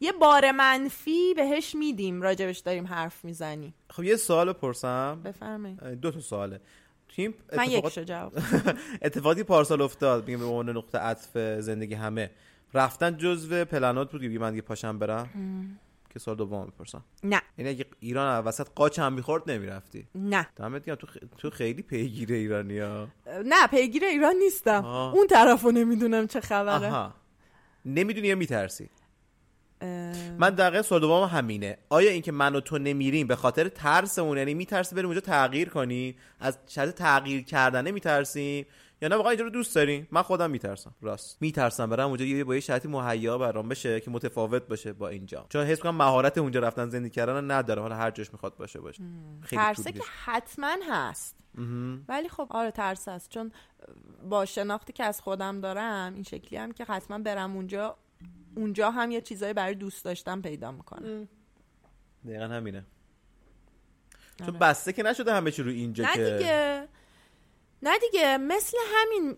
[0.00, 3.74] یه بار منفی بهش میدیم راجبش داریم حرف می‌زنیم.
[3.90, 5.22] خب یه سوال بپرسم.
[5.24, 5.80] بفرمایید.
[5.80, 6.60] دو تا سواله.
[7.16, 8.32] این من یکشو جواب
[9.02, 12.30] اتفاقی پارسال افتاد میگم به عنوان نقطه عطف زندگی همه.
[12.74, 15.28] رفتن جزو پلنات بود که من دیگه پاشم برم؟
[16.10, 17.04] که سال دوم می‌پرسم.
[17.24, 17.42] نه.
[17.58, 20.08] یعنی اگه ایران وسط قاچ هم می‌خورد نمی‌رفتی.
[20.14, 20.48] نه.
[20.56, 20.94] دمت گرم.
[20.96, 21.16] تو, خ...
[21.38, 23.08] تو خیلی پیگیر ایرانی ها
[23.44, 24.84] نه پیگیر ایران نیستم.
[24.84, 25.14] آه.
[25.14, 26.86] اون طرفو نمی‌دونم چه خبره.
[26.86, 27.14] آها.
[27.84, 28.90] نمی‌دونی یا میترسی؟
[29.80, 31.78] اه، من دقیقا سوال دوم همینه.
[31.88, 36.16] آیا اینکه من و تو نمیریم به خاطر ترسمون؟ یعنی میترسی بریم اونجا تغییر کنی؟
[36.40, 38.66] از شرط تغییر کردن میترسیم
[39.02, 40.94] یا نه واقعا اینجا رو دوست داریم من خودم میترسم.
[41.00, 41.42] راست.
[41.42, 41.90] میترسم.
[41.90, 45.46] برم اونجا یه با یه شرطی مهیا برام بشه که متفاوت باشه با اینجا.
[45.48, 47.82] چون حس کنم مهارت اونجا رفتن زندگی کردن ندارم.
[47.82, 49.02] حالا هر جاش می‌خواد باشه باشه.
[49.40, 50.02] خیلی ترسه که.
[50.24, 51.36] حتما هست.
[52.08, 53.30] ولی خب آره ترس هست.
[53.30, 53.52] چون
[54.28, 57.96] با شناختی که از خودم دارم این شکلی هم که حتما برم اونجا
[58.56, 61.28] اونجا هم یه چیزایی برای دوست داشتم پیدا می‌کنم
[62.26, 62.86] دقیقا همینه.
[64.38, 64.58] چون آره.
[64.58, 66.87] بسته که نشده همه چی رو اینجا نه که دیگه.
[67.82, 69.36] نه دیگه مثل همین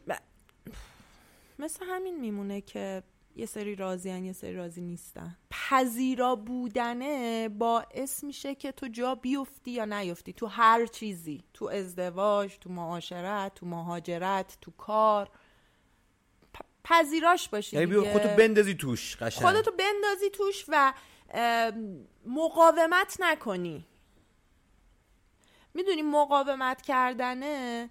[1.58, 3.02] مثل همین میمونه که
[3.36, 5.36] یه سری راضیان یه سری راضی نیستن.
[5.50, 10.32] پذیرا بودنه باعث میشه که تو جا بیفتی یا نیفتی.
[10.32, 15.30] تو هر چیزی تو ازدواج تو معاشرت تو مهاجرت تو کار.
[16.56, 18.12] پ- پذیراش باشی یعنی دیگه.
[18.12, 19.48] خودتو بندازی توش قشنگ.
[19.48, 20.92] خودتو بندازی توش و
[22.26, 23.86] مقاومت نکنی.
[25.74, 27.90] می‌دونی مقاومت کردنه؟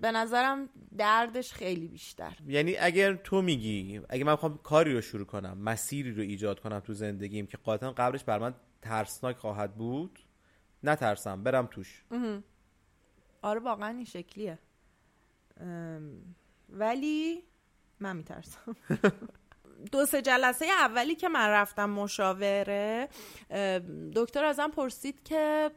[0.00, 2.36] به نظرم دردش خیلی بیشتر.
[2.46, 6.80] یعنی اگر تو میگی اگه من بخوام کاری رو شروع کنم مسیری رو ایجاد کنم
[6.80, 10.18] تو زندگیم که قاطعا قبلش بر من ترسناک خواهد بود
[10.82, 12.04] نترسم برم توش.
[13.42, 14.58] آره واقعا این شکلیه.
[16.68, 17.42] ولی
[18.00, 18.76] من میترسم.
[19.92, 23.08] دو سه جلسه اولی که من رفتم مشاوره
[24.14, 25.70] دکتر ازم پرسید که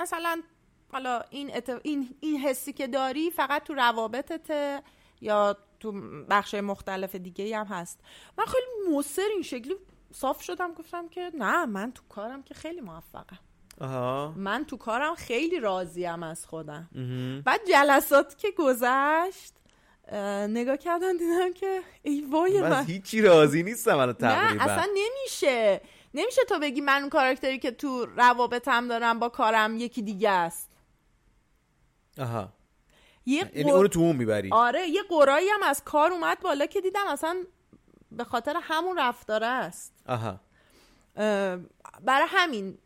[0.00, 0.42] مثلا
[0.92, 4.82] حالا این, ات- این, این حسی که داری فقط تو روابطته
[5.20, 5.92] یا تو
[6.30, 8.00] بخش مختلف دیگه هم هست.
[8.38, 9.74] من خیلی مصر این شکلی
[10.14, 13.38] صاف شدم گفتم که نه من تو کارم که خیلی موفقم.
[13.80, 14.34] آها.
[14.36, 16.88] من تو کارم خیلی راضیم از خودم.
[17.44, 19.54] بعد جلساتی که گذشت
[20.08, 22.84] اه، نگاه کردم دیدم که ای وای من من.
[22.84, 24.64] هیچی راضی نیستم نه تقریبا.
[24.64, 25.80] اصلا نمیشه.
[26.14, 30.69] نمیشه تو بگی من اون کاراکتری که تو روابطم دارم با کارم یکی دیگه است.
[32.20, 32.52] آها.
[33.26, 34.48] یه یعنی قر- اونو تو اون می‌بری.
[34.52, 37.44] آره یه قرایی هم از کار اومد بالا که دیدم اصلا
[38.12, 39.92] به خاطر همون رفتاره است.
[40.06, 40.40] آها.
[41.16, 41.56] اه،
[42.04, 42.78] برای همین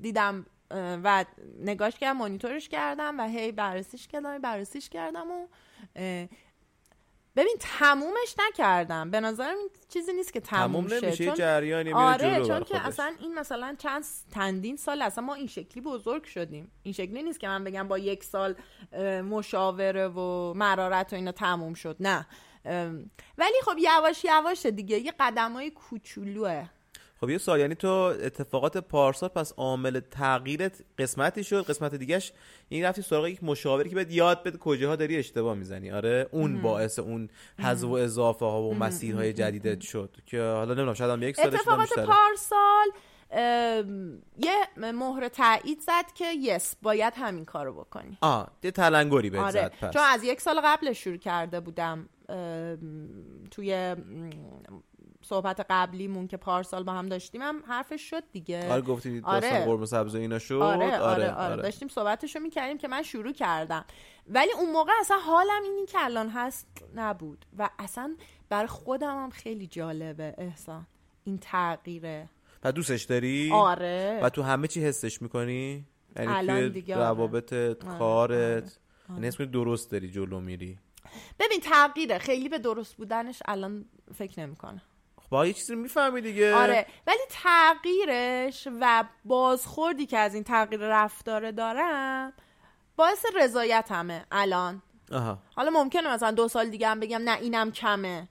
[0.00, 1.24] دیدم و
[1.58, 5.46] نگاش کردم مانیتورش کردم و هی بررسیش کردم بررسیش کردم و
[7.36, 9.10] ببین تمومش نکردم.
[9.10, 12.86] به نظرم این چیزی نیست که تموم, تموم نمیشه چون جریانی آره جلو چون که.
[12.86, 16.72] اصلا این مثلا چند تندین سال اصلا ما این شکلی بزرگ شدیم.
[16.82, 18.54] این شکلی نیست که من بگم با یک سال
[19.22, 21.96] مشاوره و مرارت و اینا تموم شد.
[22.00, 22.26] نه.
[23.38, 24.98] ولی خب یواش یواش دیگه.
[24.98, 26.68] یه قدم های کوچولوه.
[27.20, 32.32] خب یه سوال یعنی تو اتفاقات پارسال پس عامل تغییرت قسمتی شد قسمت دیگهش
[32.68, 35.90] این رفتی سراغ یک مشاوری که بهت یاد بده کجاها داری اشتباه می‌زنی.
[35.90, 40.94] آره اون باعث اون حذف و اضافه ها و مسیرهای جدیدت شد که حالا نمی‌دونم
[40.94, 42.08] شاید هم یک سالش هم اتفاقات.
[42.08, 42.90] پارسال
[44.38, 48.18] یه مهر تایید زد که یس باید همین کارو بکنی.
[48.20, 49.52] آه یه تلنگری بهت آره.
[49.52, 49.92] زد پس.
[49.92, 52.08] چون از یک سال قبلش شروع کرده بودم
[53.50, 53.96] توی
[55.30, 58.72] صحبت قبلیمون که پارسال با هم داشتیم هم حرفش شد دیگه.
[58.72, 59.64] آره گفتی آره.
[59.64, 60.54] قرمه سبز اینا شد.
[60.54, 63.84] آره آره, آره, داشتیم صحبتشو می‌کردیم که من شروع کردم.
[64.28, 67.46] ولی اون موقع اصلا حالم اینی که الان هست نبود.
[67.58, 68.16] و اصلا
[68.48, 70.86] بر خودم هم خیلی جالبه احسان.
[71.24, 72.28] این تغییره.
[72.64, 74.20] و دوستش داری؟ آره.
[74.22, 75.84] و تو همه چی حسش می‌کنی؟
[76.16, 77.04] یعنی الان دیگه آره.
[77.04, 78.78] روابطت آره، کارت؟
[79.10, 80.78] یعنی اسم درست داری جلو میری؟
[81.38, 82.18] ببین تغییره.
[82.18, 84.82] خیلی به درست بودنش الان فکر نمی‌کنه
[85.30, 86.54] با یه چیزی می‌فهمی دیگه.
[86.54, 92.32] آره ولی تغییرش و بازخوردی که از این تغییر رفتاره دارم
[92.96, 94.82] باعث رضایتمه الان.
[95.12, 95.38] آها.
[95.56, 98.28] حالا ممکنه مثلا دو سال دیگه هم بگم نه اینم کمه.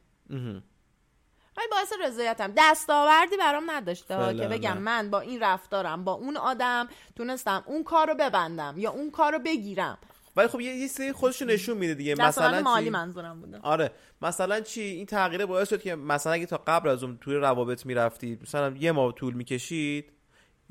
[1.57, 2.53] ولی باعث رضایتم.
[2.57, 4.79] دستاوردی برام نداشته که بگم نه.
[4.79, 9.31] من با این رفتارم با اون آدم تونستم اون کار رو ببندم یا اون کار
[9.31, 9.97] رو بگیرم.
[10.35, 12.15] ولی خب یه سری خودشو نشون میده دیگه.
[12.15, 13.59] مثلا مالی چی؟ منظورم بوده.
[13.61, 13.91] آره.
[14.21, 17.85] مثلا چی؟ این تغییره باعث شد که مثلا اگه تا قبل از اون توی روابط
[17.85, 20.11] می‌رفتی مثلا یه ماه طول می‌کشید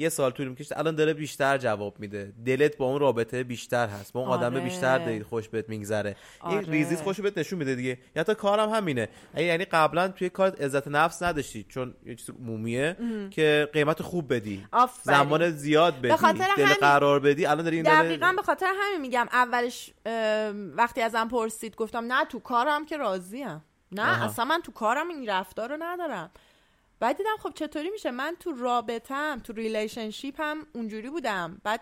[0.00, 2.32] یه سال طول می‌کشید الان داره بیشتر جواب میده.
[2.46, 4.12] دلت با اون رابطه بیشتر هست.
[4.12, 4.60] با اون آدم آره.
[4.64, 6.16] بیشتر دارید خوش بهت میگذره.
[6.48, 6.70] این آره.
[6.70, 7.98] ریزیز خوش بهت نشون میده دیگه.
[8.16, 9.08] یا تا کارم همینه.
[9.36, 11.66] یعنی قبلا توی کارت عزت نفس نداشتی.
[11.68, 12.96] چون یه چیز عمومیه
[13.30, 14.66] که قیمت خوب بدی.
[14.72, 15.18] آفرین.
[15.18, 16.08] زمان زیاد بدی.
[16.08, 17.46] دل همین- قرار بدی.
[17.46, 19.26] الان داری این داره- دقیقا به خاطر همین میگم.
[19.32, 23.64] اولش ام، وقتی ازم پرسید گفتم نه تو کارم که راضیم.
[23.92, 24.24] نه آها.
[24.24, 26.30] اصلا من تو کارم این رفتار رو ندارم.
[27.00, 31.60] بعد دیدم خب چطوری میشه؟ من تو رابطم تو ریلیشنشیپ هم اونجوری بودم.
[31.64, 31.80] بعد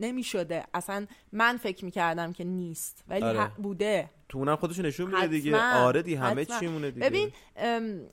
[0.00, 0.64] نمی‌شده.
[0.74, 3.04] اصلا من فکر می‌کردم که نیست.
[3.08, 3.48] ولی آره.
[3.48, 4.10] بوده.
[4.28, 5.56] تو اونم خودشو نشون میده دیگه.
[5.74, 6.60] آره دی همه حتما.
[6.60, 7.06] چی مونه دیگه.
[7.10, 7.32] ببین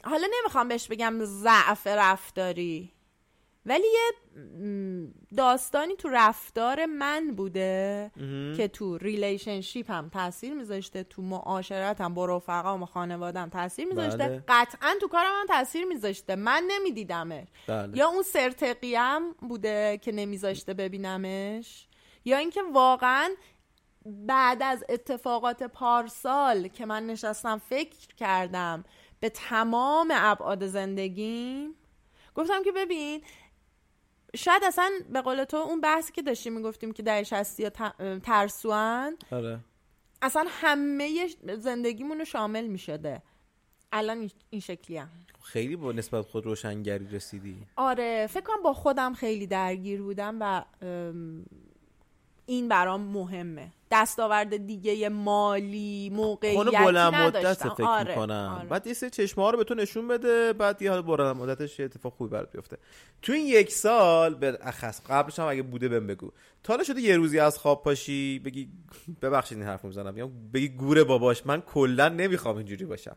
[0.04, 2.95] حالا نمی‌خوام بهش بگم ضعف رفتاری.
[3.66, 4.12] ولی یه
[5.38, 8.12] داستانی تو رفتار من بوده.
[8.58, 14.18] که تو relationship هم تاثیر میذاشته تو معاشرت هم با رفقام و خانوادم تاثیر میذاشته
[14.18, 14.44] بله.
[14.48, 17.98] قطعا تو کارم هم تاثیر میذاشته من نمیدیدمش بله.
[17.98, 21.88] یا اون سرتقی هم بوده که نمیذاشته ببینمش
[22.26, 23.30] یا اینکه واقعا
[24.06, 28.84] بعد از اتفاقات پارسال که من نشستم فکر کردم
[29.20, 31.76] به تمام ابعاد زندگیم
[32.36, 33.22] گفتم که ببین
[34.36, 37.70] شاید اصلا به قول تو اون بحثی که داشتیم می‌گفتیم که در شستی یا
[38.20, 39.60] ترسوان آره.
[40.22, 41.28] اصلا همه
[41.60, 43.22] زندگیمون رو شامل می‌شده.
[43.92, 45.10] الان این- شکلی هم.
[45.44, 47.58] خیلی با نسبت خود روشنگری رسیدی.
[47.76, 50.66] آره فکر کنم با خودم خیلی درگیر بودم و
[52.46, 53.72] این برام مهمه.
[53.92, 58.56] دستاورد دیگه مالی موقعیتی بلند مدت نداشتم فکر آره، می‌کنم.
[58.60, 58.70] آره.
[58.70, 61.80] بعد یه سری چشمه ها رو به تو نشون بده بعد یه حال بلند مدتش
[61.80, 62.78] یه اتفاق خوبی برات بیفته.
[63.22, 66.32] تو این یک سال به اخص قبلش هم اگه بوده بهم بگو.
[66.64, 68.70] تا حالا شده یه روزی از خواب پاشی بگی
[69.22, 70.18] ببخشید این حرف می‌زنم.
[70.18, 73.16] یا بگی گوره باباش من کلا نمی‌خوام اینجوری باشم.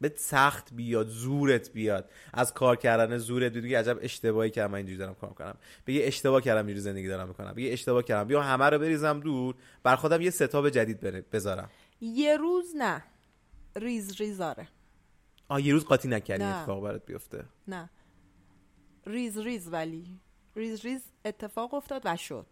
[0.00, 2.10] به سخت بیاد زورت بیاد.
[2.32, 3.64] از کار کردن زورت بیاد.
[3.64, 5.54] بگی عجب اشتباهی کردم من اینجوری دارم کار کنم
[5.86, 7.52] بگی اشتباه کردم اینجوری زندگی دارم می‌کنم.
[7.52, 8.28] بگی اشتباه کردم.
[8.28, 9.54] بیا همه رو بریزم دور.
[9.82, 11.70] بر خودم یه setup جدید بذارم.
[12.00, 13.02] یه روز نه.
[13.76, 14.68] ریز ریزاره.
[15.48, 16.44] آه یه روز قاطی نکردی.
[16.44, 17.44] اتفاق برات بیفته.
[17.68, 17.90] نه.
[19.06, 20.20] ریز ریز ولی.
[20.56, 22.46] ریز ریز اتفاق افتاد و شد.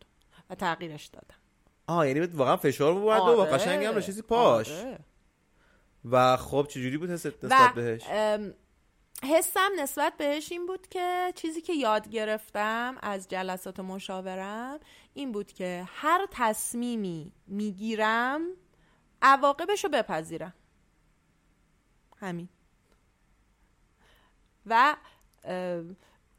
[0.51, 1.34] و تغییرش دادم.
[1.86, 3.53] آه یعنی واقعا فشار بود و آره.
[3.53, 4.70] قشنگ هم نشستی پاش.
[4.70, 4.99] آره.
[6.05, 8.03] و خب چجوری بود حست نسبت بهش؟
[9.24, 14.80] حسم نسبت بهش این بود که چیزی که یاد گرفتم از جلسات مشاورم
[15.14, 18.46] این بود که هر تصمیمی می‌گیرم
[19.22, 20.55] عواقبش رو بپذیرم.
[22.16, 22.48] همین.
[24.66, 24.96] و
[25.44, 25.96] ام،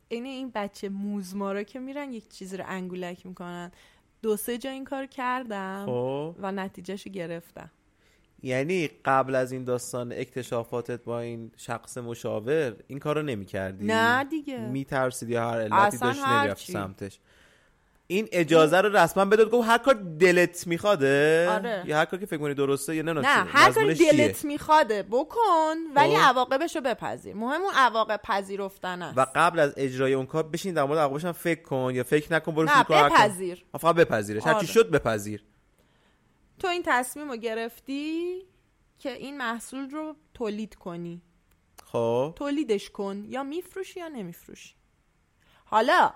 [0.09, 3.71] این این بچه موزمارا که میرن یک چیزی رو انگولک می‌کنن.
[4.21, 6.35] دو سه جا این کار کردم خب.
[6.39, 7.71] و نتیجهشو گرفتم.
[8.43, 14.23] یعنی قبل از این داستان اکتشافاتت با این شخص مشاور این کارو نمی کردی نه
[14.23, 14.59] دیگه.
[14.59, 16.73] میترسیدی یا هر علتی نمی‌رفتی چی.
[16.73, 17.19] سمتش؟
[18.07, 21.83] این اجازه رو رسما بداد گفت هر کار دلت میخواده آره.
[21.85, 25.75] یا هر کار که فکر کنی درسته یا نه نه هر چیه؟ دلت میخواده بکن
[25.95, 26.21] ولی خب.
[26.23, 27.35] عواقبشو بپذیر.
[27.35, 29.17] مهم اون عواقب پذیرفتن است.
[29.17, 32.33] و قبل از اجرای اون کار بشین در مورد عواقبش هم فکر کن یا فکر
[32.33, 33.65] نکن برو نه کن کار- بپذیر.
[33.73, 34.43] آه، فقط بپذیرش.
[34.43, 34.65] هر چی آره.
[34.67, 35.43] شد بپذیر.
[36.63, 38.41] تو این تصمیم رو گرفتی
[38.99, 41.21] که این محصول رو تولید کنی.
[41.85, 42.33] خب.
[42.35, 43.25] تولیدش کن.
[43.27, 44.75] یا میفروشی یا نمیفروشی.
[45.65, 46.13] حالا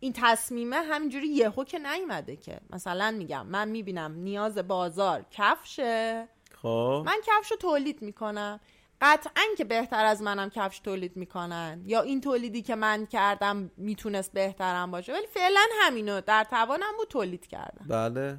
[0.00, 6.28] این تصمیمه همینجوری یهو که نیومده که مثلا میگم من می‌بینم نیاز بازار کفشه.
[6.62, 7.02] خب.
[7.06, 8.60] من کفش رو تولید می‌کنم.
[9.00, 11.82] قطعا که بهتر از منم کفش تولید می‌کنن.
[11.86, 15.12] یا این تولیدی که من کردم می‌تونست بهترم باشه.
[15.12, 17.86] ولی فعلا همینو در توانم بود تولید کردم.
[17.88, 18.38] بله.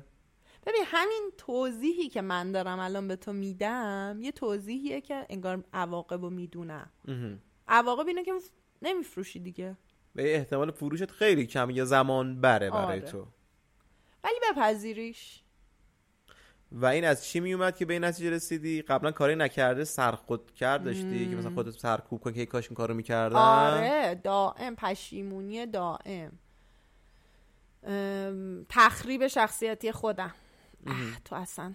[0.70, 6.22] ببین همین توضیحی که من دارم الان به تو میدم یه توضیحیه که انگار عواقب
[6.22, 6.90] رو می‌دونم.
[7.68, 8.32] عواقب اینه که
[8.82, 9.78] نمیفروشی دیگه.
[10.16, 13.12] به احتمال فروشت خیلی کم یا زمان بره برای آره.
[13.12, 13.28] تو.
[14.24, 15.44] ولی بپذیریش.
[16.72, 20.52] و این از چی می اومد که به این نتیجه رسیدی؟ قبلا کاری نکرده سرخود
[20.52, 25.66] کرد داشتی که مثلا خودت سرکوب کن که کاش این کارو می‌کردم آره دائم پشیمونی
[25.66, 26.40] دائم.
[28.70, 30.34] تخریب شخصیتی خودم.
[30.88, 31.74] اه تو اصلا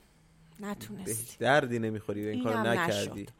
[0.60, 1.36] نتونستی.
[1.38, 3.22] دردی نمی‌خوری و این کارو اینم نکردی.
[3.22, 3.30] نشد.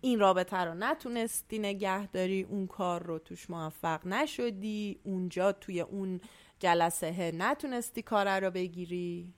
[0.00, 6.20] این رابطه رو نتونستی نگه داری اون کار رو توش موفق نشدی اونجا توی اون
[6.58, 9.34] جلسه نتونستی کار رو بگیری.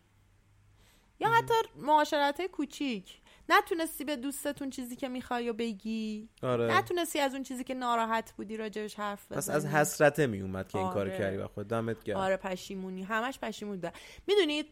[1.21, 3.22] یا حتی معاشرت کوچیک.
[3.49, 6.29] نتونستی به دوستتون چیزی که می‌خوای و بگی.
[6.43, 6.79] آره.
[6.79, 9.39] نتونستی از اون چیزی که ناراحت بودی راجبش حرف بزنی.
[9.39, 11.19] پس از حسرته می اومد که این کارو آره.
[11.19, 12.17] کردی و خود دمت گرم.
[12.17, 13.03] آره پشیمونی.
[13.03, 13.93] همش پشیمون بوده
[14.27, 14.67] می‌دونید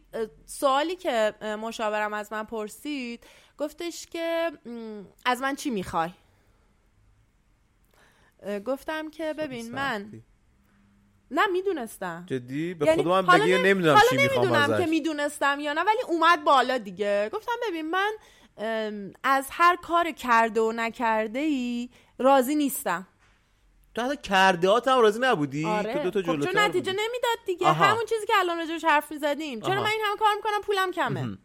[0.46, 3.26] سوالی که مشاورم از من پرسید
[3.58, 4.50] گفتش که
[5.24, 6.10] از من چی می‌خوای؟
[8.64, 10.22] گفتم که ببین من.
[11.30, 12.24] نه می‌دونستم.
[12.26, 14.84] جدی؟ به یعنی خودم حالا بگی نمی- نمی‌دونم حالا چی می‌خوام نمی‌دونم ازش.
[14.84, 17.30] که می‌دونستم یا نه ولی اومد بالا دیگه.
[17.32, 18.12] گفتم ببین من
[19.22, 21.88] از هر کار کرده و نکرده ای
[22.18, 23.06] راضی نیستم
[23.94, 26.92] تو حتی کردهات هم راضی نبودی آره تو دو تا خب چون نتیجه.
[26.92, 27.84] نمی‌داد دیگه آها.
[27.84, 29.82] همون چیزی که الان راجعش حرف می‌زدیم چرا آها.
[29.82, 31.38] من این همه کار می‌کنم پولم کمه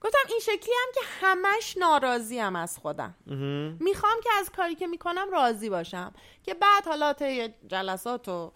[0.00, 3.76] گفتم این شکلی هم که همش ناراضیم از خودم مهم.
[3.80, 8.52] می‌خوام که از کاری که می‌کنم راضی باشم که بعد حالا طی جلسات و.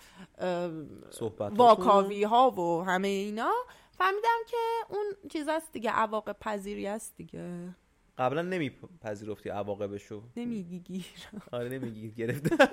[1.41, 3.53] واکاوی ها و همه اینا
[3.99, 4.57] فهمیدم که
[4.89, 7.75] اون چیز است دیگه عواقب پذیری است دیگه.
[8.19, 10.23] قبلا نمیپذیرفتی عواقبشو.
[10.37, 11.05] نمیگی گیر.
[11.53, 12.69] آره نمیگی گرفته.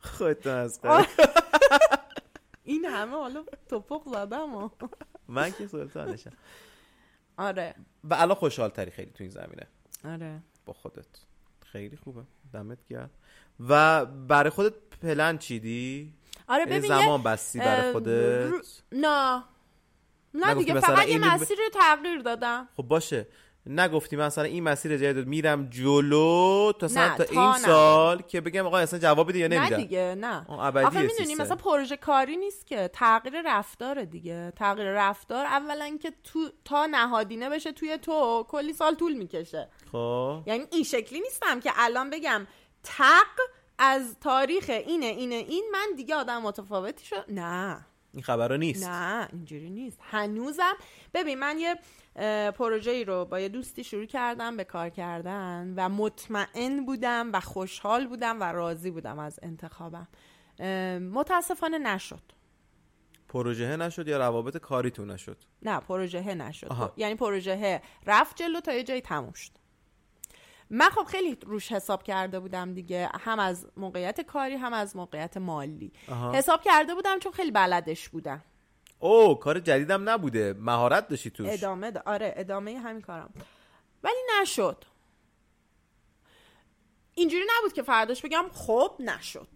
[0.00, 0.80] خودتون از.
[2.64, 4.68] این همه حالا توپق زدم و.
[5.28, 6.32] من که سلطانشم
[7.38, 7.74] آره.
[8.04, 9.66] و الان خوشحال تری خیلی تو این زمینه.
[10.04, 10.42] آره.
[10.66, 11.06] با خودت.
[11.60, 12.22] خیلی خوبه.
[12.52, 13.10] دمت گرم.
[13.60, 16.14] و برای خودت پلن چیدی؟
[16.48, 18.52] آره یعنی ببین زمان بستی برای خودت؟
[18.92, 19.44] نه.
[20.34, 22.68] نه دیگه فقط یه این رو تغییر دادم.
[22.76, 23.26] خب باشه.
[23.66, 27.58] نگفتی مثلا این مسیر جدید میرم جلو تا مثلا نه، تا تا این نه.
[27.58, 30.44] سال که بگم آقا اصلا جواب بده یا نه نمیدم دیگه نه.
[30.48, 31.34] آه، ابدیه آخه می‌دونی.
[31.34, 34.52] مثلا پروژه کاری نیست که تغییر رفتار دیگه.
[34.56, 39.68] تغییر رفتار اولا که تو تا نهادینه بشه توی تو کلی سال طول می‌کشه.
[39.92, 40.42] خب.
[40.46, 42.46] یعنی این شکلی نیستم که الان بگم
[42.82, 43.40] تق
[43.78, 47.24] از تاریخ اینه اینه این من دیگه آدم متفاوتی شد.
[47.28, 47.86] نه.
[48.12, 48.88] این خبرها نیست.
[48.88, 49.98] نه اینجوری نیست.
[50.02, 50.74] هنوزم
[51.14, 51.78] ببین من یه
[52.50, 57.40] پروژه ای رو با یه دوستی شروع کردم به کار کردن و مطمئن بودم و
[57.40, 60.08] خوشحال بودم و راضی بودم از انتخابم.
[61.12, 62.22] متاسفانه نشد.
[63.28, 66.66] پروژه نشد یا روابط کاریتون نشد؟ نه پروژه نشد.
[66.66, 66.92] آها.
[66.96, 69.50] یعنی پروژه رفت جلو تا یه جایی تموم شد.
[70.74, 75.36] من خب خیلی روش حساب کرده بودم دیگه هم از موقعیت کاری هم از موقعیت
[75.36, 75.92] مالی.
[76.08, 76.32] آها.
[76.32, 78.42] حساب کرده بودم چون خیلی بلدش بودم.
[78.98, 80.54] او کار جدیدم نبوده.
[80.58, 81.46] مهارت داشتی توش.
[81.50, 82.02] ادامه دا.
[82.06, 83.34] آره ادامه همین کارم.
[84.02, 84.84] ولی نشد.
[87.14, 89.48] اینجوری نبود که فرداش بگم خب نشد.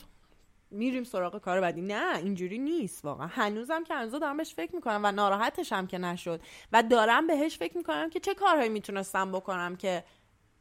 [0.70, 1.80] میریم سراغ کار بعدی.
[1.80, 3.26] نه اینجوری نیست واقعا.
[3.26, 6.40] هنوزم که هنوز دارم بهش فکر می‌کنم و ناراحتشم که نشد.
[6.72, 10.04] و دارم بهش فکر می‌کنم که چه کارهایی می‌تونستم بکنم که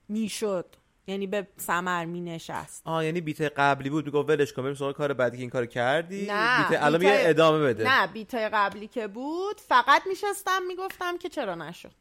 [0.08, 0.76] می‌شد.
[1.08, 2.82] یعنی به ثمر مینشست.
[2.86, 4.06] آه یعنی بیت قبلی بود.
[4.06, 4.64] می‌گفت ولش کن.
[4.64, 6.28] بریم کار بعدی که این کارو کردی.
[6.30, 7.84] نه، بیت الان بیت- ادامه بده.
[7.84, 11.92] نه بیتای قبلی که بود فقط میشستم می‌گفتم که چرا نشد.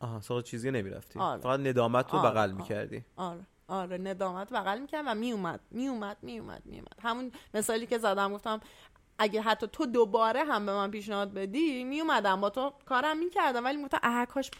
[0.00, 1.18] آها سراغ چیزی نمی‌رفتی.
[1.18, 1.40] آره.
[1.40, 2.52] فقط ندامت رو آره، بغل آره.
[2.52, 3.04] می‌کردی.
[3.16, 8.60] آره آره ندامت بغل می‌کرد و میومد میومد میومد میومد همون مثالی که زدم گفتم
[9.18, 13.64] اگه حتی تو دوباره هم به من پیشنهاد بدی میومدم با تو کارم می‌کردم.
[13.64, 14.50] ولی می‌گفتم اه کاش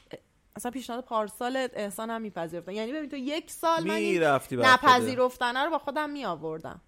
[0.56, 4.00] اصلا پیشنهاد پارسال احسان هم میپذیرفتم یعنی ببین تو یک سال من.
[4.52, 6.80] نپذیرفتنه رو با خودم میآوردم.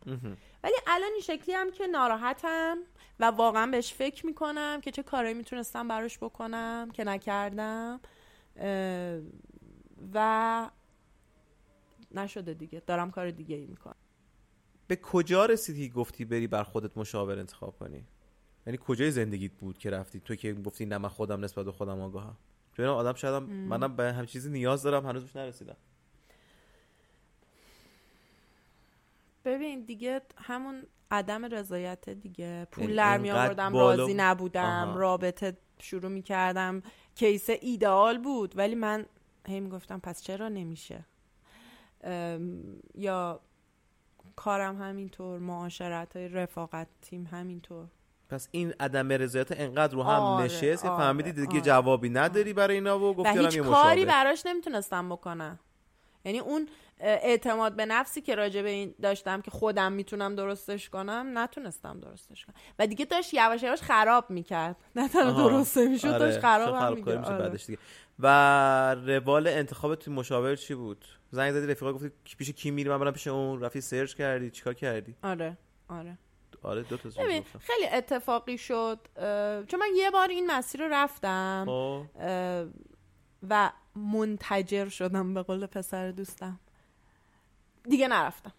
[0.63, 2.79] ولی الان این شکلی هم که ناراحتم
[3.21, 8.01] و واقعا بهش فکر می‌کنم که چه کارایی می‌تونستم براش بکنم که نکردم
[10.15, 10.71] و
[12.15, 12.83] نشده دیگه.
[12.87, 13.97] دارم کار دیگه ای می‌کنم.
[14.87, 18.05] به کجا رسیدی گفتی بری بر خودت مشاور انتخاب کنی؟
[18.67, 22.01] یعنی کجای زندگیت بود که رفتی؟ تو که گفتی نه من خودم نسبت به خودم
[22.01, 22.37] آگاهم.
[22.79, 25.77] چون آدم شاید منم به هم چیزی نیاز دارم هنوز بهش نرسیدم.
[29.45, 32.67] ببین دیگه همون عدم رضایت دیگه.
[32.71, 34.13] پول در می آوردم راضی بود.
[34.17, 34.99] نبودم آها.
[34.99, 36.83] رابطه شروع می کردم
[37.15, 38.59] کیس ایدئال بود.
[38.59, 39.07] ولی من
[39.47, 41.05] هی می گفتم پس چرا نمیشه؟
[42.95, 43.41] یا
[44.37, 47.89] کارم همینطور معاشرت های رفاقت تیم همینطور.
[48.29, 51.61] پس این عدم رضایت انقدر رو هم آره، نشست که آره، فهمیدی دیگه آره.
[51.61, 55.59] جوابی نداری برای اینا و و گفتی هیچ یه کاری مشاور براش نمی‌تونستم بکنم.
[56.25, 56.69] یعنی اون
[57.01, 62.47] اعتماد به نفسی که راجع به این داشتم که خودم می‌تونم درستش کنم نتونستم درستش
[62.47, 62.55] کنم.
[62.79, 64.77] و دیگه داشت یواش یواش خراب می‌کرد.
[64.97, 65.49] نه تنها آها.
[65.49, 67.25] درسته می‌شد آره، داشت خراب هم می‌کرد.
[67.25, 67.39] آره.
[67.39, 67.79] بعدش دیگه.
[68.19, 68.27] و
[68.95, 72.99] روال انتخاب تو مشاور چی بود؟ زنگ زدی رفیقا گفتی کی- پیش کی میری؟ من
[72.99, 73.61] برم پیش اون.
[73.61, 75.57] رفتی سرچ کردی چیکار کردی؟ آره
[75.89, 76.19] آره.
[76.63, 77.11] آره دو تا
[77.61, 78.99] خیلی اتفاقی شد
[79.69, 82.05] چون من یه بار این مسیر رو رفتم خب.
[83.49, 86.61] و منتجر شدم به قول پسر دوستم.
[87.89, 88.53] دیگه نرفتم.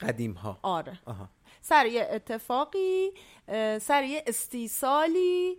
[0.00, 0.98] قدیم ها آره.
[1.06, 1.28] آها.
[1.60, 3.10] سر یه اتفاقی
[3.80, 5.58] سر یه استیصالی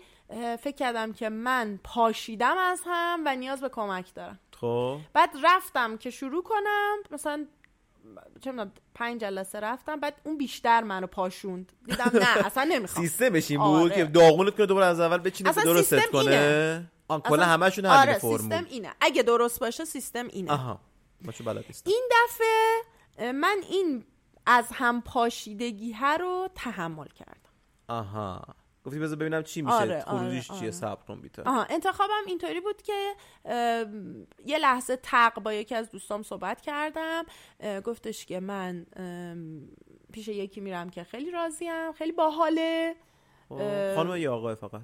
[0.59, 4.39] فکر کردم که من پاشیدم از هم و نیاز به کمک دارم.
[4.61, 4.99] خب.
[5.13, 7.47] بعد رفتم که شروع کنم مثلا
[8.41, 11.71] چه می‌دونم پنج جلسه رفتم بعد اون بیشتر منو پاشوند.
[11.85, 13.05] دیدم نه اصلا نمی‌خوام.
[13.05, 13.95] سیستمش این بود آره.
[13.95, 16.31] که داغونت کنه دوباره از اول بچینه که سیستم کنه.
[16.31, 16.91] اینه.
[17.07, 18.37] آن کلا همشون همین آره فرمول.
[18.37, 18.93] سیستم اینه.
[19.01, 20.51] اگه درست باشه سیستم اینه.
[20.51, 20.79] آها
[21.33, 21.89] چون بلد نیستم.
[21.91, 24.05] این دفعه من این
[24.45, 27.51] از هم پاشیدگی ها رو تحمل کردم.
[27.87, 28.41] آها.
[28.87, 30.71] گفتی بذار ببینم چی میشه آره، خروجیش آره، چیه.
[30.71, 33.15] صبر کن بیتا آها انتخابم اینطوری بود که
[34.45, 37.23] یه لحظه تق با یکی از دوستام صحبت کردم.
[37.83, 38.85] گفتش که من
[40.13, 42.95] پیش یکی میرم که خیلی راضیم خیلی باحاله.
[43.95, 44.81] خانم یا آقای فقط؟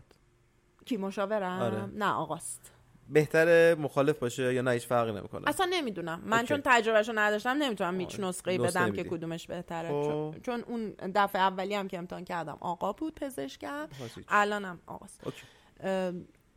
[0.85, 1.85] کی مشاورم؟ آره.
[1.85, 2.72] نه آقاست.
[3.09, 6.47] بهتره مخالف باشه یا نه هیچ فرقی نمی‌کنه اصلا نمی‌دونم من okay.
[6.47, 8.27] چون تجربهشو نداشتم نمی‌تونم هیچ آره.
[8.27, 9.03] نسخه بدم که.
[9.03, 10.35] کدومش بهتره خب.
[10.45, 14.25] چون, اون دفعه اولی هم که امتحان کردم آقا بود پزشکم هیچ.
[14.27, 15.45] الانم آقاست okay.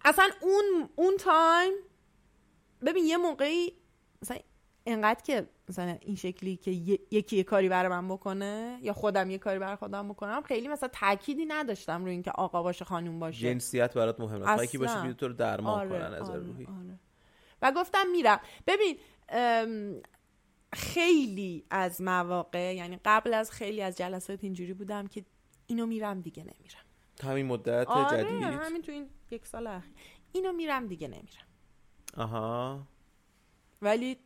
[0.04, 1.72] اصلا اون اون تایم
[2.86, 3.72] ببین یه موقعی
[4.22, 4.36] مثلا
[4.86, 6.70] انقدر که مثلا این شکلی که
[7.10, 10.88] یکی یه کاری برای من بکنه یا خودم یه کاری برای خودم بکنم خیلی مثلا
[10.92, 13.40] تاکیدی نداشتم روی اینکه آقا باشه خانوم باشه.
[13.40, 14.44] جنسیت برات مهمه.
[14.44, 15.02] فقط یکی باشه.
[15.02, 16.64] بیاد تو رو درمان آره، کنه نظر آره، روحی.
[16.64, 16.98] آره.
[17.62, 18.40] و گفتم میرم.
[18.66, 18.96] ببین
[20.72, 25.24] خیلی از مواقع یعنی قبل از خیلی از جلسات اینجوری بودم که
[25.66, 26.80] اینو میرم دیگه نمیرم.
[27.22, 29.92] همین مدت آره جدید؟ همین تو این یک سال اخیر
[30.32, 31.46] اینو میرم دیگه نمیرم.
[32.16, 32.86] آها.
[33.82, 34.16] ولی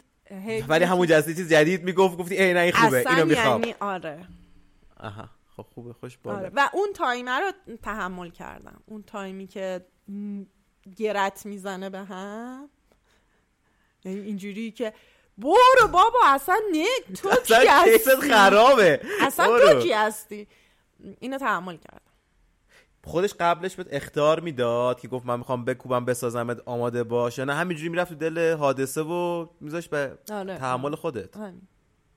[0.68, 3.61] ولی همون جلسه چیز جدید می‌گفت گفتی ای نه این خوبه اصلا اینو می‌خوام.
[3.61, 4.26] یعنی آره.
[5.01, 6.51] آها خب خوبه خوش بالا آره.
[6.55, 7.53] و اون تایمه رو
[7.83, 8.83] تحمل کردم.
[8.87, 9.87] اون تایمی که
[10.97, 12.70] گرت می‌زنه به هم.
[14.05, 14.93] یعنی اینجوری که
[15.39, 16.87] برو بابا اصلا نه
[17.22, 19.01] تو اصلا کی هستی؟ خرابه.
[19.20, 19.72] اصلا برو.
[19.72, 20.49] تو کی هستی؟
[21.20, 22.10] اینو تحمل کردم.
[23.05, 27.55] خودش قبلش بهت اختار می‌داد که گفت من می‌خوام بکوبم بسازمت آماده باش یا نه
[27.55, 31.62] همینجوری می‌رفت تو دل حادثه و میذاش به آره تحمل خودت همین.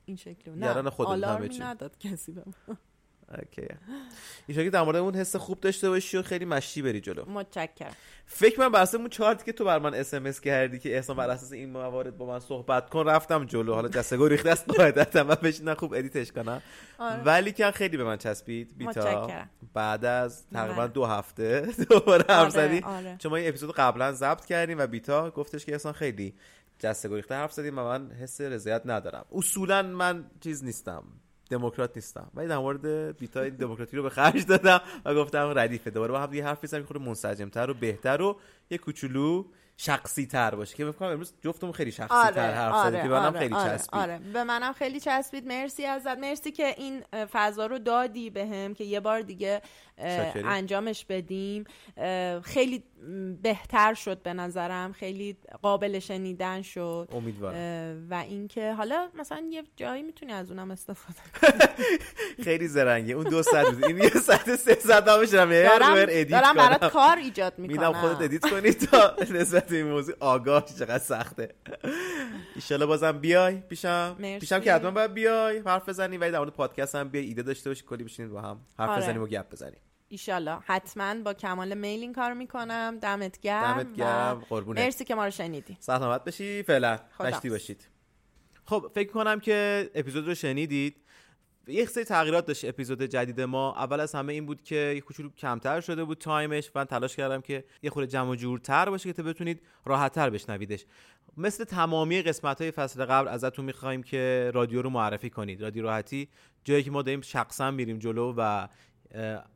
[0.04, 1.58] این شکلی نه خودت همه آلارمی.
[1.58, 2.76] نداد کسی به من.
[3.28, 3.68] اوکی.
[4.46, 7.24] این شکلی در مورد اون حس خوب داشته باشی و خیلی مشی بری جلو.
[7.24, 7.96] متشکرم.
[8.26, 11.16] فکر من بر اون چارتی که تو بر من اس ام اس کردی که احسان
[11.16, 13.74] بر اساس این موارد با من صحبت کن رفتم جلو.
[13.74, 16.62] حالا دستگاه ریخته است قاعدتا من بشینم خوب ادیتش کنم.
[16.98, 17.22] آره.
[17.22, 18.90] ولی که خیلی به من چسبید بیتا.
[18.90, 19.50] متشکرم.
[19.74, 20.86] بعد از تقریبا من.
[20.86, 22.80] دو هفته دوباره حرف آره، زدی.
[22.80, 23.16] آره.
[23.18, 26.34] چون ما این اپیزود قبلا ضبط کردیم و بیتا گفتش که احسان خیلی
[26.78, 29.24] جسته گریخته حرف زدیم و من حس رضایت ندارم.
[29.32, 31.04] اصولا من چیز نیستم.
[31.58, 35.90] دموکرات نیستم ولی در مورد بیتا این دموکراتی رو به خرج دادم و گفتم ردیفه
[35.90, 38.36] دوباره با هم دیگه حرف بزنیم خود منسجمتر و بهتر و
[38.70, 39.44] یه کوچولو
[39.76, 43.24] شخصی تر باشه که فکر امروز جفتمون خیلی شخصی آره تر حرف آره که منم
[43.26, 44.18] آره خیلی آره, چسبید آره.
[44.32, 47.02] به منم خیلی چسبید مرسی ازت مرسی که این
[47.32, 49.62] فضا رو دادی بهم که یه بار دیگه.
[49.98, 51.64] انجامش بدیم.
[52.42, 52.84] خیلی
[53.42, 54.92] بهتر شد به نظرم.
[54.92, 57.08] خیلی قابل شنیدن شد.
[57.12, 58.06] امیدوارم.
[58.10, 61.18] و اینکه حالا مثلا یه جایی می‌تونی از اونم استفاده
[62.44, 63.14] خیلی زرنگه.
[63.14, 63.84] اون دو ساعت بود.
[63.84, 67.76] این یه ساعت سه ساعت حرف دارم, edit دارم برات کار ایجاد می‌کنم.
[67.76, 70.14] میدم خودت edit کنی تا نسبت این موضوع.
[70.20, 71.54] آگاه چقدر سخته.
[72.54, 74.16] ایشالله بازم بیای پیشم.
[74.40, 75.58] پیشم که حتما باید بیای.
[75.58, 76.18] حرف بزنی.
[76.18, 77.26] ولی در مورد پادکست هم بیای.
[77.26, 77.84] ایده داشته باشی.
[77.84, 78.60] کلی بشینید با هم.
[78.78, 79.02] حرف آره.
[79.02, 79.78] بزنیم و گپ بزنیم.
[80.14, 82.98] ایشالله حتما با کمال میل این کار می‌کنم.
[83.02, 84.46] دمت گرم دمت گرم.
[84.48, 84.80] قربونت.
[84.80, 85.76] مرسی که ما رو شنیدی.
[85.80, 86.62] سلامت بشی.
[86.62, 86.98] فعلا.
[87.20, 87.88] مشتی باشید.
[88.64, 90.96] خب فکر کنم که اپیزود رو شنیدید.
[91.66, 93.74] یه سری تغییرات داشت اپیزود جدید ما.
[93.76, 97.16] اول از همه این بود که یه کوچولو کمتر شده بود time ش من تلاش
[97.16, 100.84] کردم که یه خورده جمع و جورتر باشه که بتونید راحتتر بشنویدش.
[101.36, 105.62] مثل تمامی قسمت های فصل قبل ازتون می‌خوایم که رادیو رو معرفی کنید.
[105.62, 106.28] رادیو راحتی.
[106.64, 108.68] جایی که ما داریم شخصا میریم جلو و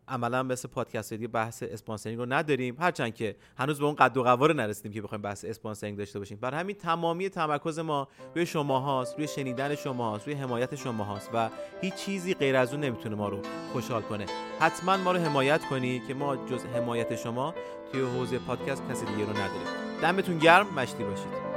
[0.09, 2.77] عملا مثل پادکست دیگه بحث sponsoring رو نداریم.
[2.79, 6.39] هرچند که هنوز به اون قد و قواره نرسیدیم که بخوایم بحث sponsoring داشته باشیم.
[6.41, 11.05] بر همین تمامی تمرکز ما روی شما هاست روی شنیدن شما هاست روی حمایت شما
[11.05, 11.51] هاست و
[11.81, 13.41] هیچ چیزی غیر از اون نمی‌تونه ما رو
[13.73, 14.27] خوشحال کنه.
[14.61, 17.55] حتما ما رو حمایت کنی که ما جز حمایت شما
[17.93, 20.01] توی حوزه پادکست کسی دیگه رو نداریم.
[20.03, 21.48] دمتون گرم مشتی باشید.